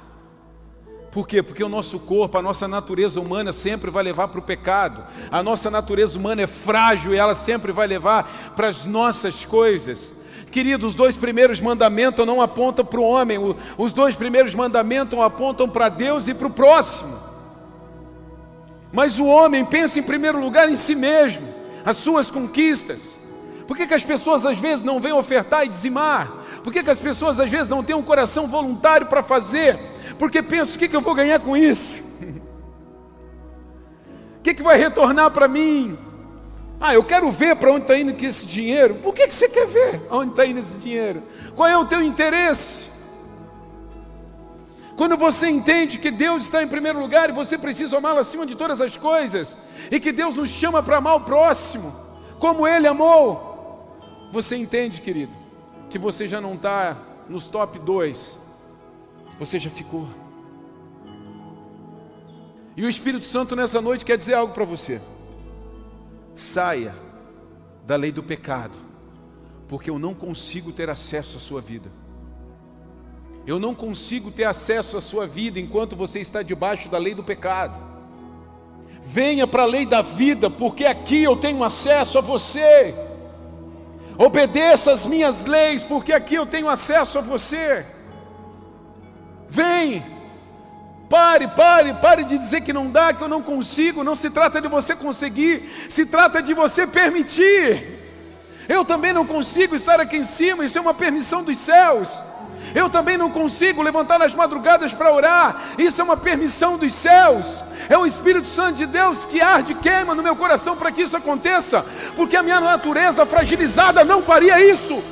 [1.12, 1.44] Por quê?
[1.44, 5.04] Porque o nosso corpo, a nossa natureza humana sempre vai levar para o pecado.
[5.30, 10.14] A nossa natureza humana é frágil e ela sempre vai levar para as nossas coisas.
[10.50, 13.38] Queridos, os dois primeiros mandamentos não apontam para o homem,
[13.78, 17.18] os dois primeiros mandamentos apontam para Deus e para o próximo.
[18.92, 21.48] Mas o homem pensa em primeiro lugar em si mesmo,
[21.84, 23.20] as suas conquistas.
[23.68, 26.32] Por que, que as pessoas às vezes não vêm ofertar e dizimar?
[26.64, 29.80] Por que, que as pessoas às vezes não têm um coração voluntário para fazer?
[30.22, 32.00] Porque pensam: o que, que eu vou ganhar com isso?
[34.38, 35.96] O que, que vai retornar para mim?
[36.80, 38.96] Ah, eu quero ver para onde está indo esse dinheiro.
[38.96, 41.22] Por que, que você quer ver onde está indo esse dinheiro?
[41.56, 42.90] Qual é o teu interesse?
[44.98, 48.56] Quando você entende que Deus está em primeiro lugar e você precisa amá-lo acima de
[48.56, 49.60] todas as coisas,
[49.92, 51.94] e que Deus nos chama para amar o próximo,
[52.40, 54.00] como Ele amou,
[54.32, 55.34] você entende, querido,
[55.88, 56.98] que você já não está
[57.30, 58.41] nos top 2,
[59.38, 60.08] você já ficou.
[62.76, 65.02] E o Espírito Santo nessa noite quer dizer algo para você.
[66.36, 66.96] Saia
[67.86, 68.78] da lei do pecado,
[69.68, 71.92] porque eu não consigo ter acesso à sua vida.
[73.46, 77.24] Eu não consigo ter acesso à sua vida enquanto você está debaixo da lei do
[77.24, 77.92] pecado.
[79.04, 82.94] Venha para a lei da vida, porque aqui eu tenho acesso a você.
[84.18, 87.86] Obedeça as minhas leis, porque aqui eu tenho acesso a você.
[89.62, 90.04] Vem,
[91.08, 94.04] pare, pare, pare de dizer que não dá, que eu não consigo.
[94.04, 98.00] Não se trata de você conseguir, se trata de você permitir.
[98.68, 102.24] Eu também não consigo estar aqui em cima, isso é uma permissão dos céus.
[102.74, 105.74] Eu também não consigo levantar nas madrugadas para orar.
[105.78, 107.64] Isso é uma permissão dos céus.
[107.90, 111.18] É o Espírito Santo de Deus que arde queima no meu coração para que isso
[111.18, 111.86] aconteça,
[112.16, 115.04] porque a minha natureza fragilizada não faria isso.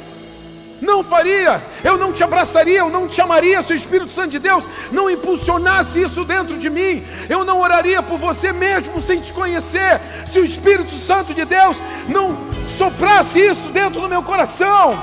[0.81, 4.39] Não faria, eu não te abraçaria, eu não te chamaria se o Espírito Santo de
[4.39, 7.05] Deus não impulsionasse isso dentro de mim.
[7.27, 11.81] Eu não oraria por você mesmo sem te conhecer, se o Espírito Santo de Deus
[12.07, 14.97] não soprasse isso dentro do meu coração.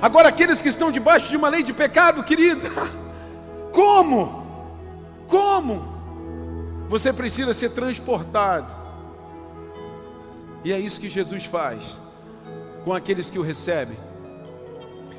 [0.00, 2.70] Agora, aqueles que estão debaixo de uma lei de pecado, querida,
[3.72, 4.46] como?
[5.26, 5.96] Como?
[6.88, 8.72] Você precisa ser transportado.
[10.62, 12.05] E é isso que Jesus faz
[12.86, 13.98] com aqueles que o recebem.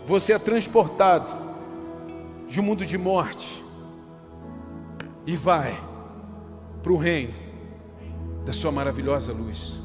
[0.05, 1.33] Você é transportado
[2.47, 3.61] de um mundo de morte
[5.25, 5.77] e vai
[6.81, 7.33] para o reino
[8.45, 9.77] da sua maravilhosa luz.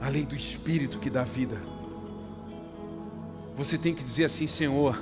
[0.00, 1.56] A lei do Espírito que dá vida
[3.54, 5.00] você tem que dizer assim: Senhor,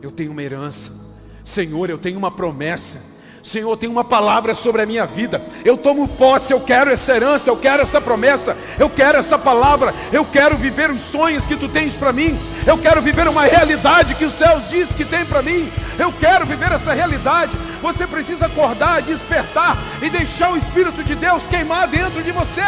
[0.00, 1.14] eu tenho uma herança,
[1.44, 2.98] Senhor, eu tenho uma promessa,
[3.42, 5.42] Senhor, tem uma palavra sobre a minha vida.
[5.64, 9.92] Eu tomo posse, eu quero essa herança, eu quero essa promessa, eu quero essa palavra,
[10.12, 12.38] eu quero viver os sonhos que tu tens para mim.
[12.64, 15.72] Eu quero viver uma realidade que os céus diz que tem para mim.
[15.98, 17.56] Eu quero viver essa realidade.
[17.82, 22.62] Você precisa acordar, despertar e deixar o espírito de Deus queimar dentro de você.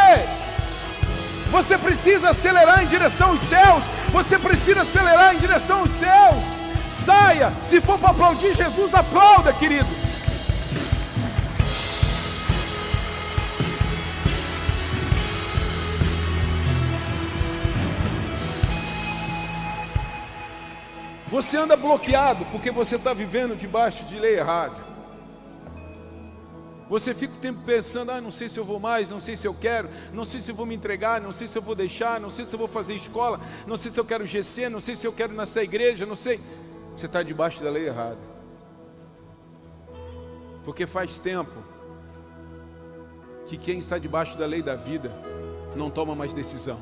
[1.53, 3.85] Você precisa acelerar em direção aos céus.
[4.11, 6.43] Você precisa acelerar em direção aos céus.
[6.91, 7.53] Saia.
[7.63, 9.87] Se for para aplaudir Jesus, aplauda, querido.
[21.35, 24.81] Você anda bloqueado porque você está vivendo debaixo de lei errada.
[26.89, 29.45] Você fica o tempo pensando, ah, não sei se eu vou mais, não sei se
[29.45, 32.21] eu quero, não sei se eu vou me entregar, não sei se eu vou deixar,
[32.21, 34.95] não sei se eu vou fazer escola, não sei se eu quero GC, não sei
[34.95, 36.39] se eu quero nessa igreja, não sei.
[36.95, 38.21] Você está debaixo da lei errada.
[40.65, 41.65] Porque faz tempo
[43.49, 45.11] que quem está debaixo da lei da vida
[45.75, 46.79] não toma mais decisão.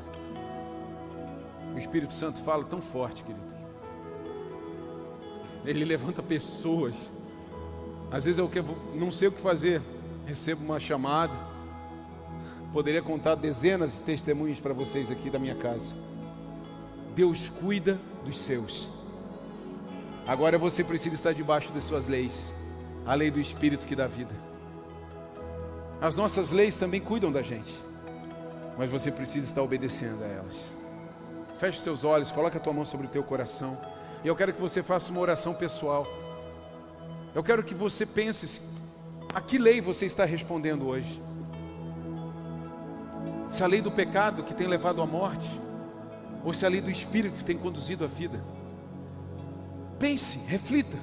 [1.73, 3.62] O Espírito Santo fala tão forte, querido.
[5.65, 7.13] Ele levanta pessoas.
[8.11, 8.49] Às vezes eu
[8.93, 9.81] não sei o que fazer,
[10.25, 11.33] recebo uma chamada.
[12.71, 15.93] Poderia contar dezenas de testemunhos para vocês aqui da minha casa.
[17.15, 18.89] Deus cuida dos seus.
[20.25, 22.55] Agora você precisa estar debaixo das suas leis,
[23.05, 24.33] a lei do Espírito que dá vida.
[26.01, 27.73] As nossas leis também cuidam da gente,
[28.77, 30.73] mas você precisa estar obedecendo a elas.
[31.59, 33.77] Feche os teus olhos, coloca a tua mão sobre o teu coração.
[34.23, 36.07] E eu quero que você faça uma oração pessoal.
[37.35, 38.61] Eu quero que você pense
[39.33, 41.21] a que lei você está respondendo hoje.
[43.49, 45.59] Se a lei do pecado que tem levado à morte,
[46.43, 48.41] ou se a lei do espírito que tem conduzido à vida.
[49.99, 50.97] Pense, reflita.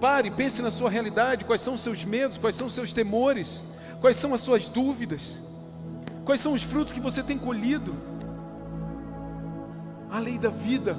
[0.00, 3.62] Pare, pense na sua realidade, quais são os seus medos, quais são os seus temores,
[4.00, 5.40] quais são as suas dúvidas,
[6.24, 7.94] quais são os frutos que você tem colhido.
[10.10, 10.96] A lei da vida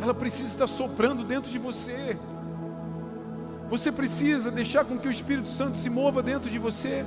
[0.00, 2.16] ela precisa estar soprando dentro de você.
[3.68, 7.04] Você precisa deixar com que o Espírito Santo se mova dentro de você.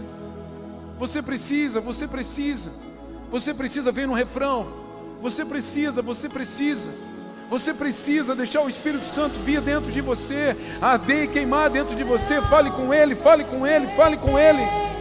[0.98, 2.72] Você precisa, você precisa.
[3.30, 4.68] Você precisa ver no refrão.
[5.22, 6.90] Você precisa, você precisa.
[7.50, 12.04] Você precisa deixar o Espírito Santo vir dentro de você, arder e queimar dentro de
[12.04, 12.42] você.
[12.42, 14.95] Fale com Ele, fale com Ele, fale com Ele.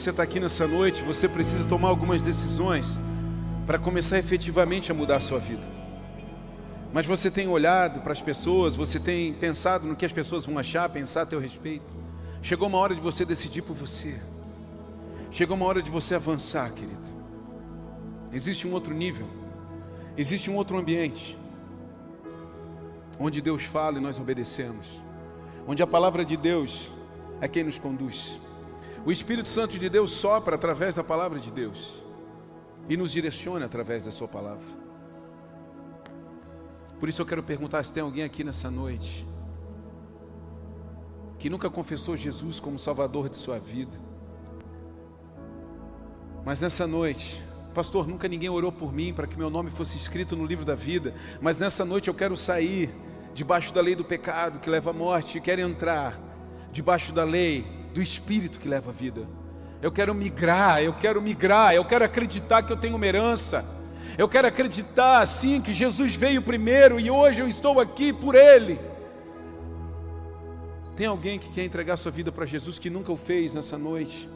[0.00, 2.98] Você está aqui nessa noite, você precisa tomar algumas decisões
[3.66, 5.66] para começar efetivamente a mudar a sua vida.
[6.90, 10.58] Mas você tem olhado para as pessoas, você tem pensado no que as pessoas vão
[10.58, 11.94] achar, pensar a teu respeito.
[12.40, 14.18] Chegou uma hora de você decidir por você.
[15.30, 17.08] Chegou uma hora de você avançar, querido.
[18.32, 19.26] Existe um outro nível.
[20.16, 21.36] Existe um outro ambiente.
[23.18, 24.88] Onde Deus fala e nós obedecemos.
[25.68, 26.90] Onde a palavra de Deus
[27.38, 28.40] é quem nos conduz.
[29.04, 32.04] O Espírito Santo de Deus sopra através da palavra de Deus
[32.88, 34.66] e nos direciona através da Sua palavra.
[36.98, 39.26] Por isso eu quero perguntar se tem alguém aqui nessa noite
[41.38, 43.98] que nunca confessou Jesus como Salvador de sua vida,
[46.44, 47.42] mas nessa noite,
[47.72, 50.74] pastor, nunca ninguém orou por mim para que meu nome fosse escrito no livro da
[50.74, 52.94] vida, mas nessa noite eu quero sair
[53.32, 56.20] debaixo da lei do pecado que leva à morte quero entrar
[56.70, 59.26] debaixo da lei do Espírito que leva a vida.
[59.82, 63.64] Eu quero migrar, eu quero migrar, eu quero acreditar que eu tenho uma herança.
[64.18, 68.78] Eu quero acreditar, sim, que Jesus veio primeiro e hoje eu estou aqui por Ele.
[70.96, 74.28] Tem alguém que quer entregar sua vida para Jesus que nunca o fez nessa noite?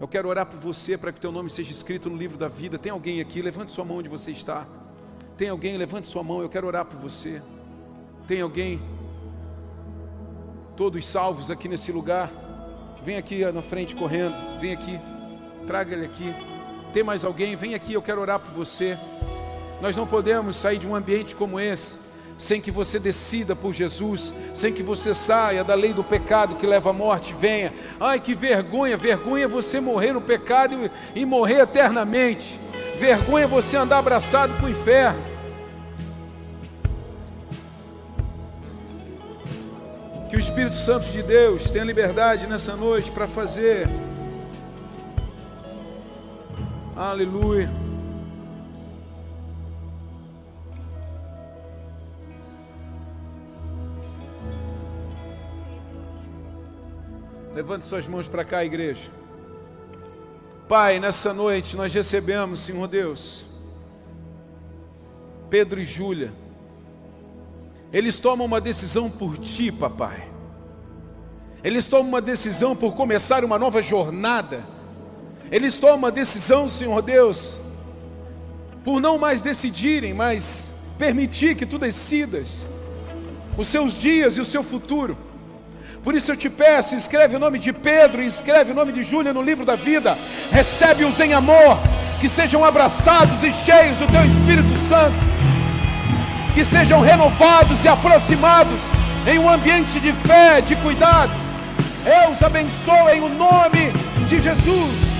[0.00, 2.76] Eu quero orar por você para que teu nome seja escrito no livro da vida.
[2.76, 3.40] Tem alguém aqui?
[3.40, 4.66] Levante sua mão onde você está.
[5.36, 5.76] Tem alguém?
[5.76, 6.42] Levante sua mão.
[6.42, 7.40] Eu quero orar por você.
[8.26, 8.82] Tem alguém?
[10.76, 12.41] Todos salvos aqui nesse lugar.
[13.04, 14.34] Vem aqui na frente correndo.
[14.60, 15.00] Vem aqui.
[15.66, 16.34] Traga ele aqui.
[16.92, 17.56] Tem mais alguém?
[17.56, 18.98] Vem aqui, eu quero orar por você.
[19.80, 21.96] Nós não podemos sair de um ambiente como esse
[22.42, 26.66] sem que você decida por Jesus, sem que você saia da lei do pecado que
[26.66, 27.72] leva à morte, venha.
[28.00, 32.58] Ai, que vergonha, vergonha você morrer no pecado e, morrer eternamente.
[32.98, 35.31] Vergonha você andar abraçado com o inferno.
[40.32, 43.86] Que o Espírito Santo de Deus tenha liberdade nessa noite para fazer.
[46.96, 47.68] Aleluia.
[57.54, 59.10] Levante suas mãos para cá, igreja.
[60.66, 63.44] Pai, nessa noite nós recebemos, Senhor Deus,
[65.50, 66.32] Pedro e Júlia.
[67.92, 70.28] Eles tomam uma decisão por ti, papai.
[71.62, 74.64] Eles tomam uma decisão por começar uma nova jornada.
[75.50, 77.60] Eles tomam uma decisão, Senhor Deus,
[78.82, 82.66] por não mais decidirem, mas permitir que tu decidas
[83.56, 85.16] os seus dias e o seu futuro.
[86.02, 89.02] Por isso eu te peço, escreve o nome de Pedro e escreve o nome de
[89.02, 90.18] Júlia no livro da vida.
[90.50, 91.78] Recebe-os em amor,
[92.20, 95.31] que sejam abraçados e cheios do teu Espírito Santo.
[96.54, 98.80] Que sejam renovados e aproximados
[99.26, 101.32] em um ambiente de fé, de cuidado.
[102.04, 103.92] Eu os abençoo em o nome
[104.28, 105.11] de Jesus.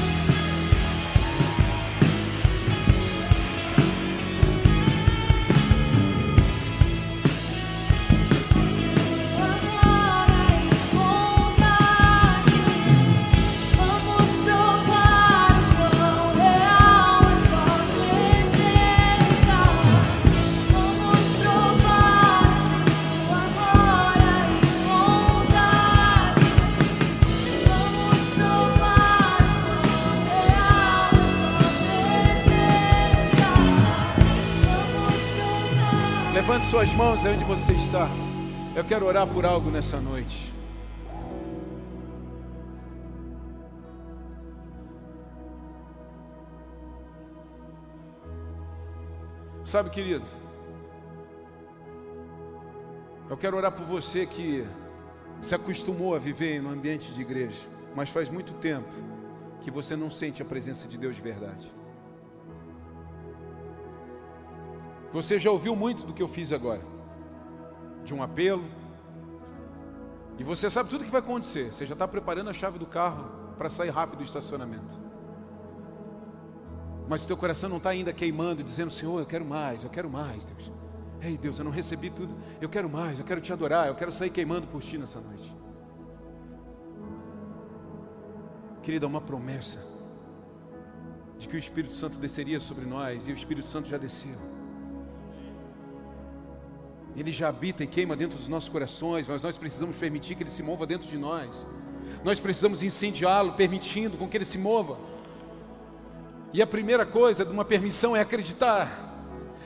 [36.82, 38.08] Suas mãos aí onde você está.
[38.74, 40.52] Eu quero orar por algo nessa noite.
[49.64, 50.26] Sabe, querido,
[53.30, 54.66] eu quero orar por você que
[55.40, 57.62] se acostumou a viver no ambiente de igreja,
[57.94, 58.92] mas faz muito tempo
[59.60, 61.72] que você não sente a presença de Deus de verdade.
[65.12, 66.80] Você já ouviu muito do que eu fiz agora,
[68.04, 68.64] de um apelo,
[70.38, 71.72] e você sabe tudo o que vai acontecer.
[71.72, 75.00] Você já está preparando a chave do carro para sair rápido do estacionamento.
[77.08, 80.08] Mas o teu coração não está ainda queimando, dizendo: Senhor, eu quero mais, eu quero
[80.08, 80.72] mais, Deus.
[81.20, 84.10] Ei, Deus, eu não recebi tudo, eu quero mais, eu quero te adorar, eu quero
[84.10, 85.54] sair queimando por ti nessa noite.
[88.82, 89.78] Querida, uma promessa
[91.38, 94.51] de que o Espírito Santo desceria sobre nós, e o Espírito Santo já desceu.
[97.16, 100.50] Ele já habita e queima dentro dos nossos corações, mas nós precisamos permitir que ele
[100.50, 101.66] se mova dentro de nós.
[102.24, 104.96] Nós precisamos incendiá-lo, permitindo com que ele se mova.
[106.52, 109.10] E a primeira coisa de uma permissão é acreditar.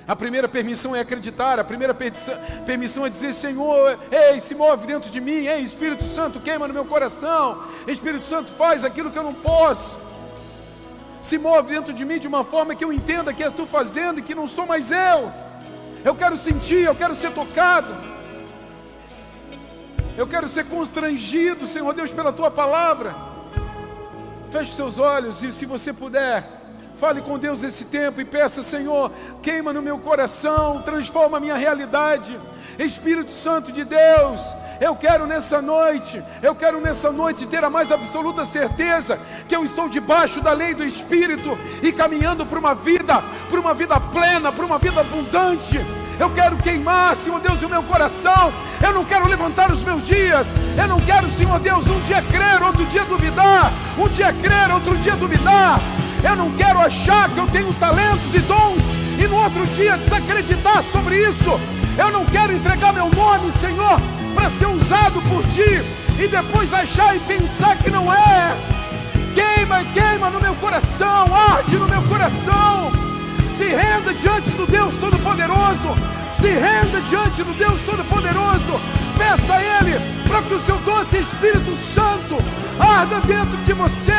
[0.07, 5.11] A primeira permissão é acreditar, a primeira permissão é dizer: Senhor, ei, se move dentro
[5.11, 9.25] de mim, ei, Espírito Santo, queima no meu coração, Espírito Santo, faz aquilo que eu
[9.25, 9.99] não posso.
[11.21, 14.21] Se move dentro de mim de uma forma que eu entenda que é tu fazendo
[14.21, 15.46] e que não sou mais eu.
[16.07, 17.93] Eu quero sentir, eu quero ser tocado.
[20.17, 23.13] Eu quero ser constrangido, Senhor Deus, pela tua palavra.
[24.53, 26.66] Feche seus olhos e, se você puder,
[26.97, 29.11] fale com Deus esse tempo e peça, Senhor,
[29.43, 32.39] queima no meu coração, transforma a minha realidade.
[32.79, 37.91] Espírito Santo de Deus, eu quero nessa noite, eu quero nessa noite ter a mais
[37.93, 39.19] absoluta certeza
[39.49, 43.75] que eu estou debaixo da lei do Espírito e caminhando para uma vida, para uma
[43.75, 45.79] vida plena, para uma vida abundante.
[46.19, 48.53] Eu quero queimar, Senhor Deus, o meu coração.
[48.83, 50.53] Eu não quero levantar os meus dias.
[50.77, 53.71] Eu não quero, Senhor Deus, um dia crer, outro dia duvidar.
[53.99, 55.81] Um dia crer, outro dia duvidar.
[56.23, 58.83] Eu não quero achar que eu tenho talentos e dons
[59.19, 61.61] e no outro dia desacreditar sobre isso.
[61.99, 64.01] Eu não quero entregar meu nome, Senhor,
[64.35, 65.83] para ser usado por ti
[66.19, 68.57] e depois achar e pensar que não é.
[69.35, 73.06] Queima, queima no meu coração, arde no meu coração.
[73.57, 75.97] Se renda diante do Deus Todo-Poderoso.
[76.41, 78.81] Se renda diante do Deus Todo-Poderoso.
[79.17, 79.99] Peça a Ele
[80.29, 82.37] para que o seu doce Espírito Santo
[82.79, 84.13] arda dentro de você,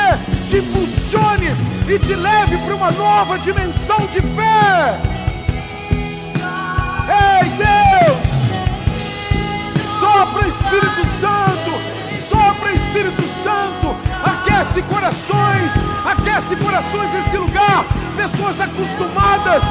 [0.48, 1.56] te impulsione
[1.88, 5.00] e te leve para uma nova dimensão de fé.
[7.08, 8.18] Ei, Deus!
[10.00, 11.72] Sopra Espírito Santo,
[12.28, 13.27] sopra Espírito
[14.58, 15.72] aquece corações,
[16.04, 17.86] aquece corações nesse lugar,
[18.16, 19.64] pessoas acostumadas.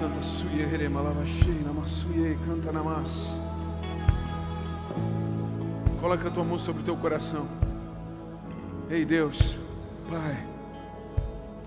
[0.00, 0.62] canta suye
[2.46, 3.40] canta namas.
[6.00, 7.48] Coloca a tua mão sobre o teu coração.
[8.88, 9.58] Ei Deus,
[10.08, 10.53] Pai,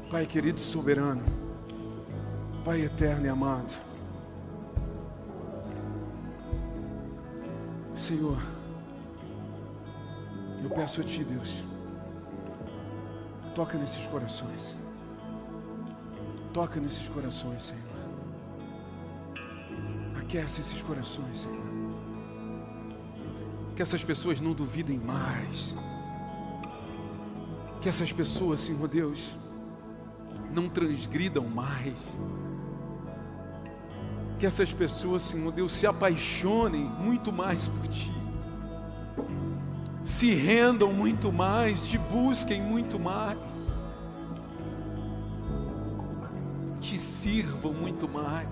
[0.10, 1.22] Pai querido e soberano,
[2.64, 3.74] Pai eterno e amado,
[7.94, 8.42] Senhor,
[10.64, 11.62] eu peço a Ti, Deus,
[13.54, 14.78] toca nesses corações,
[16.54, 17.84] toca nesses corações, Senhor,
[20.22, 21.68] aquece esses corações, Senhor,
[23.76, 25.76] que essas pessoas não duvidem mais
[27.82, 29.36] que essas pessoas, Senhor Deus,
[30.54, 32.16] não transgridam mais.
[34.40, 38.12] Que essas pessoas, Senhor Deus, se apaixonem muito mais por Ti.
[40.04, 43.84] Se rendam muito mais, te busquem muito mais.
[46.80, 48.48] Te sirvam muito mais.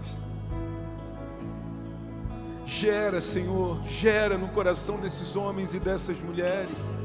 [2.65, 6.95] Gera, Senhor, gera no coração desses homens e dessas mulheres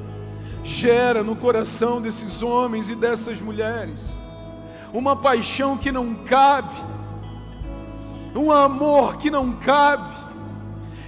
[0.62, 4.10] gera no coração desses homens e dessas mulheres
[4.92, 6.74] uma paixão que não cabe,
[8.34, 10.10] um amor que não cabe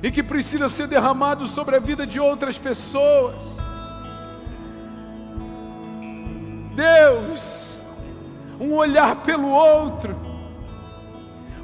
[0.03, 3.59] e que precisa ser derramado sobre a vida de outras pessoas.
[6.75, 7.77] Deus,
[8.61, 10.17] um olhar pelo outro,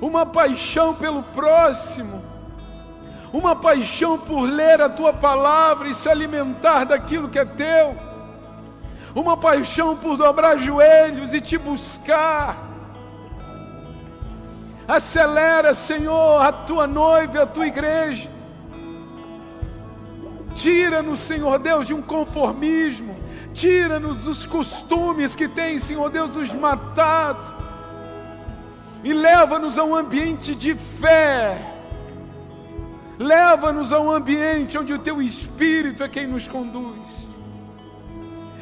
[0.01, 2.29] uma paixão pelo próximo
[3.33, 7.97] uma paixão por ler a tua palavra e se alimentar daquilo que é teu,
[9.21, 12.57] uma paixão por dobrar joelhos e te buscar.
[14.87, 18.31] Acelera, Senhor, a tua noiva, a tua igreja.
[20.55, 23.17] Tira-nos, Senhor Deus, de um conformismo.
[23.53, 27.55] Tira-nos dos costumes que tem, Senhor Deus, nos matado.
[29.05, 31.77] E leva-nos a um ambiente de fé
[33.19, 37.28] Leva-nos a um ambiente onde o teu Espírito é quem nos conduz.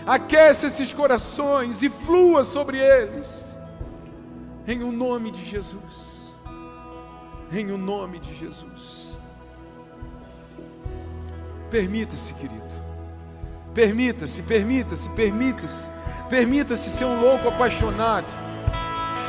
[0.07, 3.57] Aquece esses corações e flua sobre eles.
[4.67, 6.37] Em o nome de Jesus.
[7.51, 9.19] Em o nome de Jesus.
[11.71, 12.63] Permita-se, querido.
[13.75, 15.91] Permita-se, permita-se, permita-se.
[16.29, 18.27] Permita-se ser um louco apaixonado.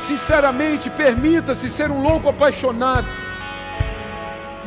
[0.00, 3.06] Sinceramente, permita-se ser um louco apaixonado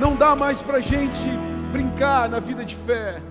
[0.01, 1.29] não dá mais para gente
[1.71, 3.21] brincar na vida de fé.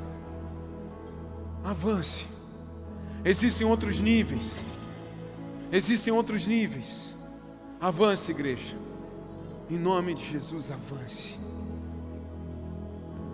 [1.65, 2.29] Avance.
[3.25, 4.65] Existem outros níveis.
[5.71, 7.17] Existem outros níveis.
[7.81, 8.77] Avance, igreja.
[9.71, 11.39] Em nome de Jesus, avance.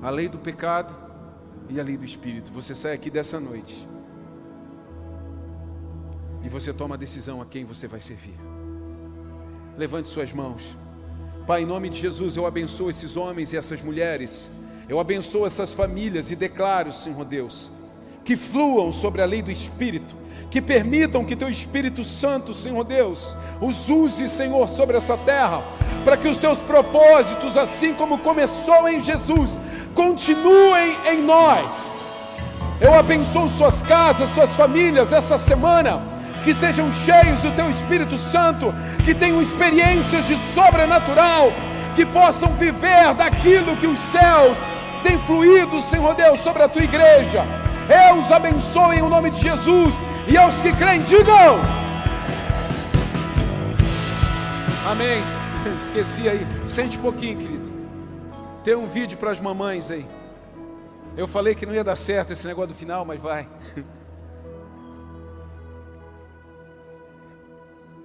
[0.03, 0.95] A lei do pecado
[1.69, 2.53] e a lei do espírito.
[2.53, 3.87] Você sai aqui dessa noite.
[6.45, 8.37] E você toma a decisão a quem você vai servir.
[9.77, 10.77] Levante suas mãos.
[11.47, 14.51] Pai, em nome de Jesus, eu abençoo esses homens e essas mulheres.
[14.89, 17.71] Eu abençoo essas famílias e declaro, Senhor Deus,
[18.27, 20.17] que fluam sobre a lei do Espírito,
[20.51, 25.63] que permitam que Teu Espírito Santo, Senhor Deus, os use, Senhor, sobre essa terra,
[26.05, 29.61] para que os Teus propósitos, assim como começou em Jesus,
[29.95, 32.03] continuem em nós.
[32.81, 36.03] Eu abençoo suas casas, suas famílias essa semana
[36.43, 38.75] que sejam cheios do Teu Espírito Santo,
[39.05, 41.53] que tenham experiências de sobrenatural,
[41.95, 44.59] que possam viver daquilo que os céus
[45.05, 47.66] têm fluído, Senhor Deus, sobre a Tua igreja.
[47.89, 51.61] Eu os abençoo em o nome de Jesus e aos que creem, digam.
[54.87, 55.21] Amém.
[55.83, 56.47] Esqueci aí.
[56.69, 57.73] Sente um pouquinho, querido.
[58.65, 60.05] Tem um vídeo para as mamães aí.
[61.17, 63.49] Eu falei que não ia dar certo esse negócio do final, mas vai.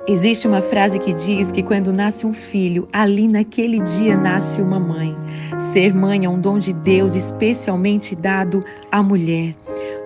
[0.07, 4.79] Existe uma frase que diz que quando nasce um filho, ali naquele dia nasce uma
[4.79, 5.15] mãe.
[5.59, 9.55] Ser mãe é um dom de Deus especialmente dado à mulher.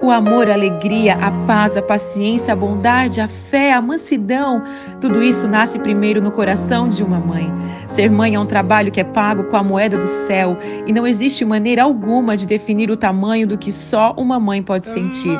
[0.01, 4.61] O amor, a alegria, a paz, a paciência, a bondade, a fé, a mansidão,
[4.99, 7.49] tudo isso nasce primeiro no coração de uma mãe.
[7.87, 11.07] Ser mãe é um trabalho que é pago com a moeda do céu e não
[11.07, 15.39] existe maneira alguma de definir o tamanho do que só uma mãe pode sentir.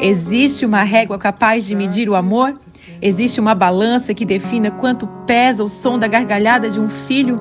[0.00, 2.54] Existe uma régua capaz de medir o amor?
[3.00, 7.40] Existe uma balança que defina quanto pesa o som da gargalhada de um filho?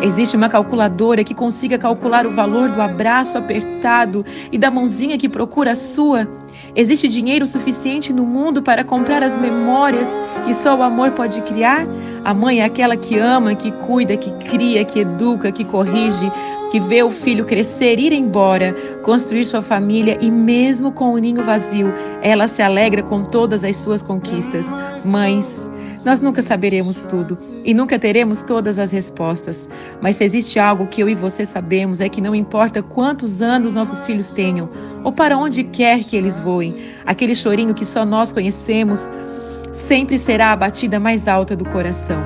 [0.00, 5.28] Existe uma calculadora que consiga calcular o valor do abraço apertado e da mãozinha que
[5.28, 6.26] procura a sua?
[6.74, 11.86] Existe dinheiro suficiente no mundo para comprar as memórias que só o amor pode criar?
[12.24, 16.30] A mãe é aquela que ama, que cuida, que cria, que educa, que corrige,
[16.72, 21.44] que vê o filho crescer, ir embora, construir sua família e, mesmo com o ninho
[21.44, 21.92] vazio,
[22.22, 24.64] ela se alegra com todas as suas conquistas.
[25.04, 25.70] Mães,
[26.02, 29.68] nós nunca saberemos tudo e nunca teremos todas as respostas.
[30.00, 33.74] Mas se existe algo que eu e você sabemos é que não importa quantos anos
[33.74, 34.70] nossos filhos tenham
[35.04, 39.10] ou para onde quer que eles voem, aquele chorinho que só nós conhecemos
[39.74, 42.22] sempre será a batida mais alta do coração.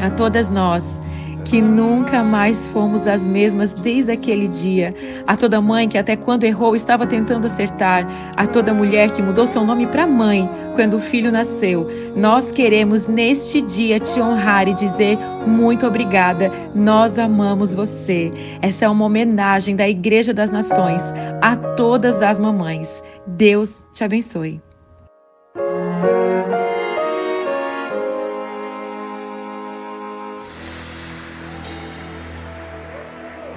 [0.00, 1.00] A todas nós,
[1.48, 4.94] que nunca mais fomos as mesmas desde aquele dia.
[5.26, 8.06] A toda mãe que até quando errou estava tentando acertar.
[8.36, 11.90] A toda mulher que mudou seu nome para mãe quando o filho nasceu.
[12.14, 16.52] Nós queremos neste dia te honrar e dizer muito obrigada.
[16.74, 18.30] Nós amamos você.
[18.60, 23.02] Essa é uma homenagem da Igreja das Nações a todas as mamães.
[23.26, 24.60] Deus te abençoe.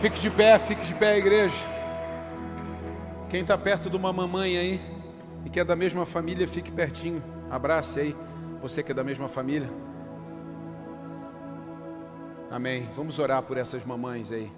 [0.01, 1.55] Fique de pé, fique de pé, igreja.
[3.29, 4.81] Quem está perto de uma mamãe aí
[5.45, 7.21] e que é da mesma família, fique pertinho.
[7.51, 8.15] Abrace aí,
[8.59, 9.69] você que é da mesma família.
[12.49, 12.89] Amém.
[12.95, 14.51] Vamos orar por essas mamães aí.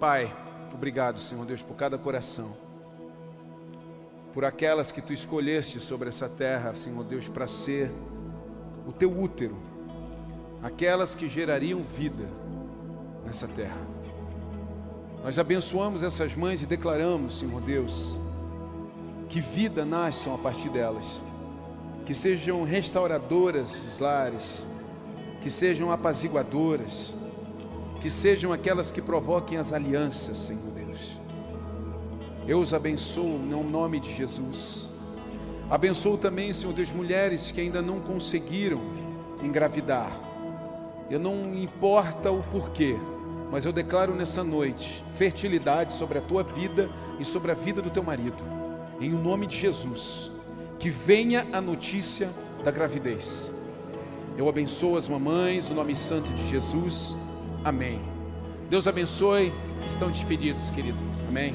[0.00, 0.34] Pai,
[0.74, 2.52] obrigado, Senhor Deus, por cada coração.
[4.34, 7.88] Por aquelas que tu escolheste sobre essa terra, Senhor Deus, para ser
[8.84, 9.56] o teu útero.
[10.60, 12.26] Aquelas que gerariam vida
[13.24, 13.89] nessa terra.
[15.22, 18.18] Nós abençoamos essas mães e declaramos, Senhor Deus,
[19.28, 21.20] que vida nasçam a partir delas,
[22.06, 24.64] que sejam restauradoras dos lares,
[25.42, 27.14] que sejam apaziguadoras,
[28.00, 31.18] que sejam aquelas que provoquem as alianças, Senhor Deus.
[32.48, 34.88] Eu os abençoo no nome de Jesus.
[35.68, 38.80] Abençoo também, Senhor Deus, mulheres que ainda não conseguiram
[39.42, 40.10] engravidar.
[41.10, 42.96] Eu não importa o porquê,
[43.50, 46.88] mas eu declaro nessa noite fertilidade sobre a tua vida
[47.18, 48.42] e sobre a vida do teu marido,
[49.00, 50.30] em nome de Jesus.
[50.78, 52.30] Que venha a notícia
[52.64, 53.52] da gravidez.
[54.36, 57.18] Eu abençoo as mamães, o nome santo de Jesus.
[57.62, 58.00] Amém.
[58.70, 59.52] Deus abençoe.
[59.86, 61.02] Estão despedidos, queridos.
[61.28, 61.54] Amém.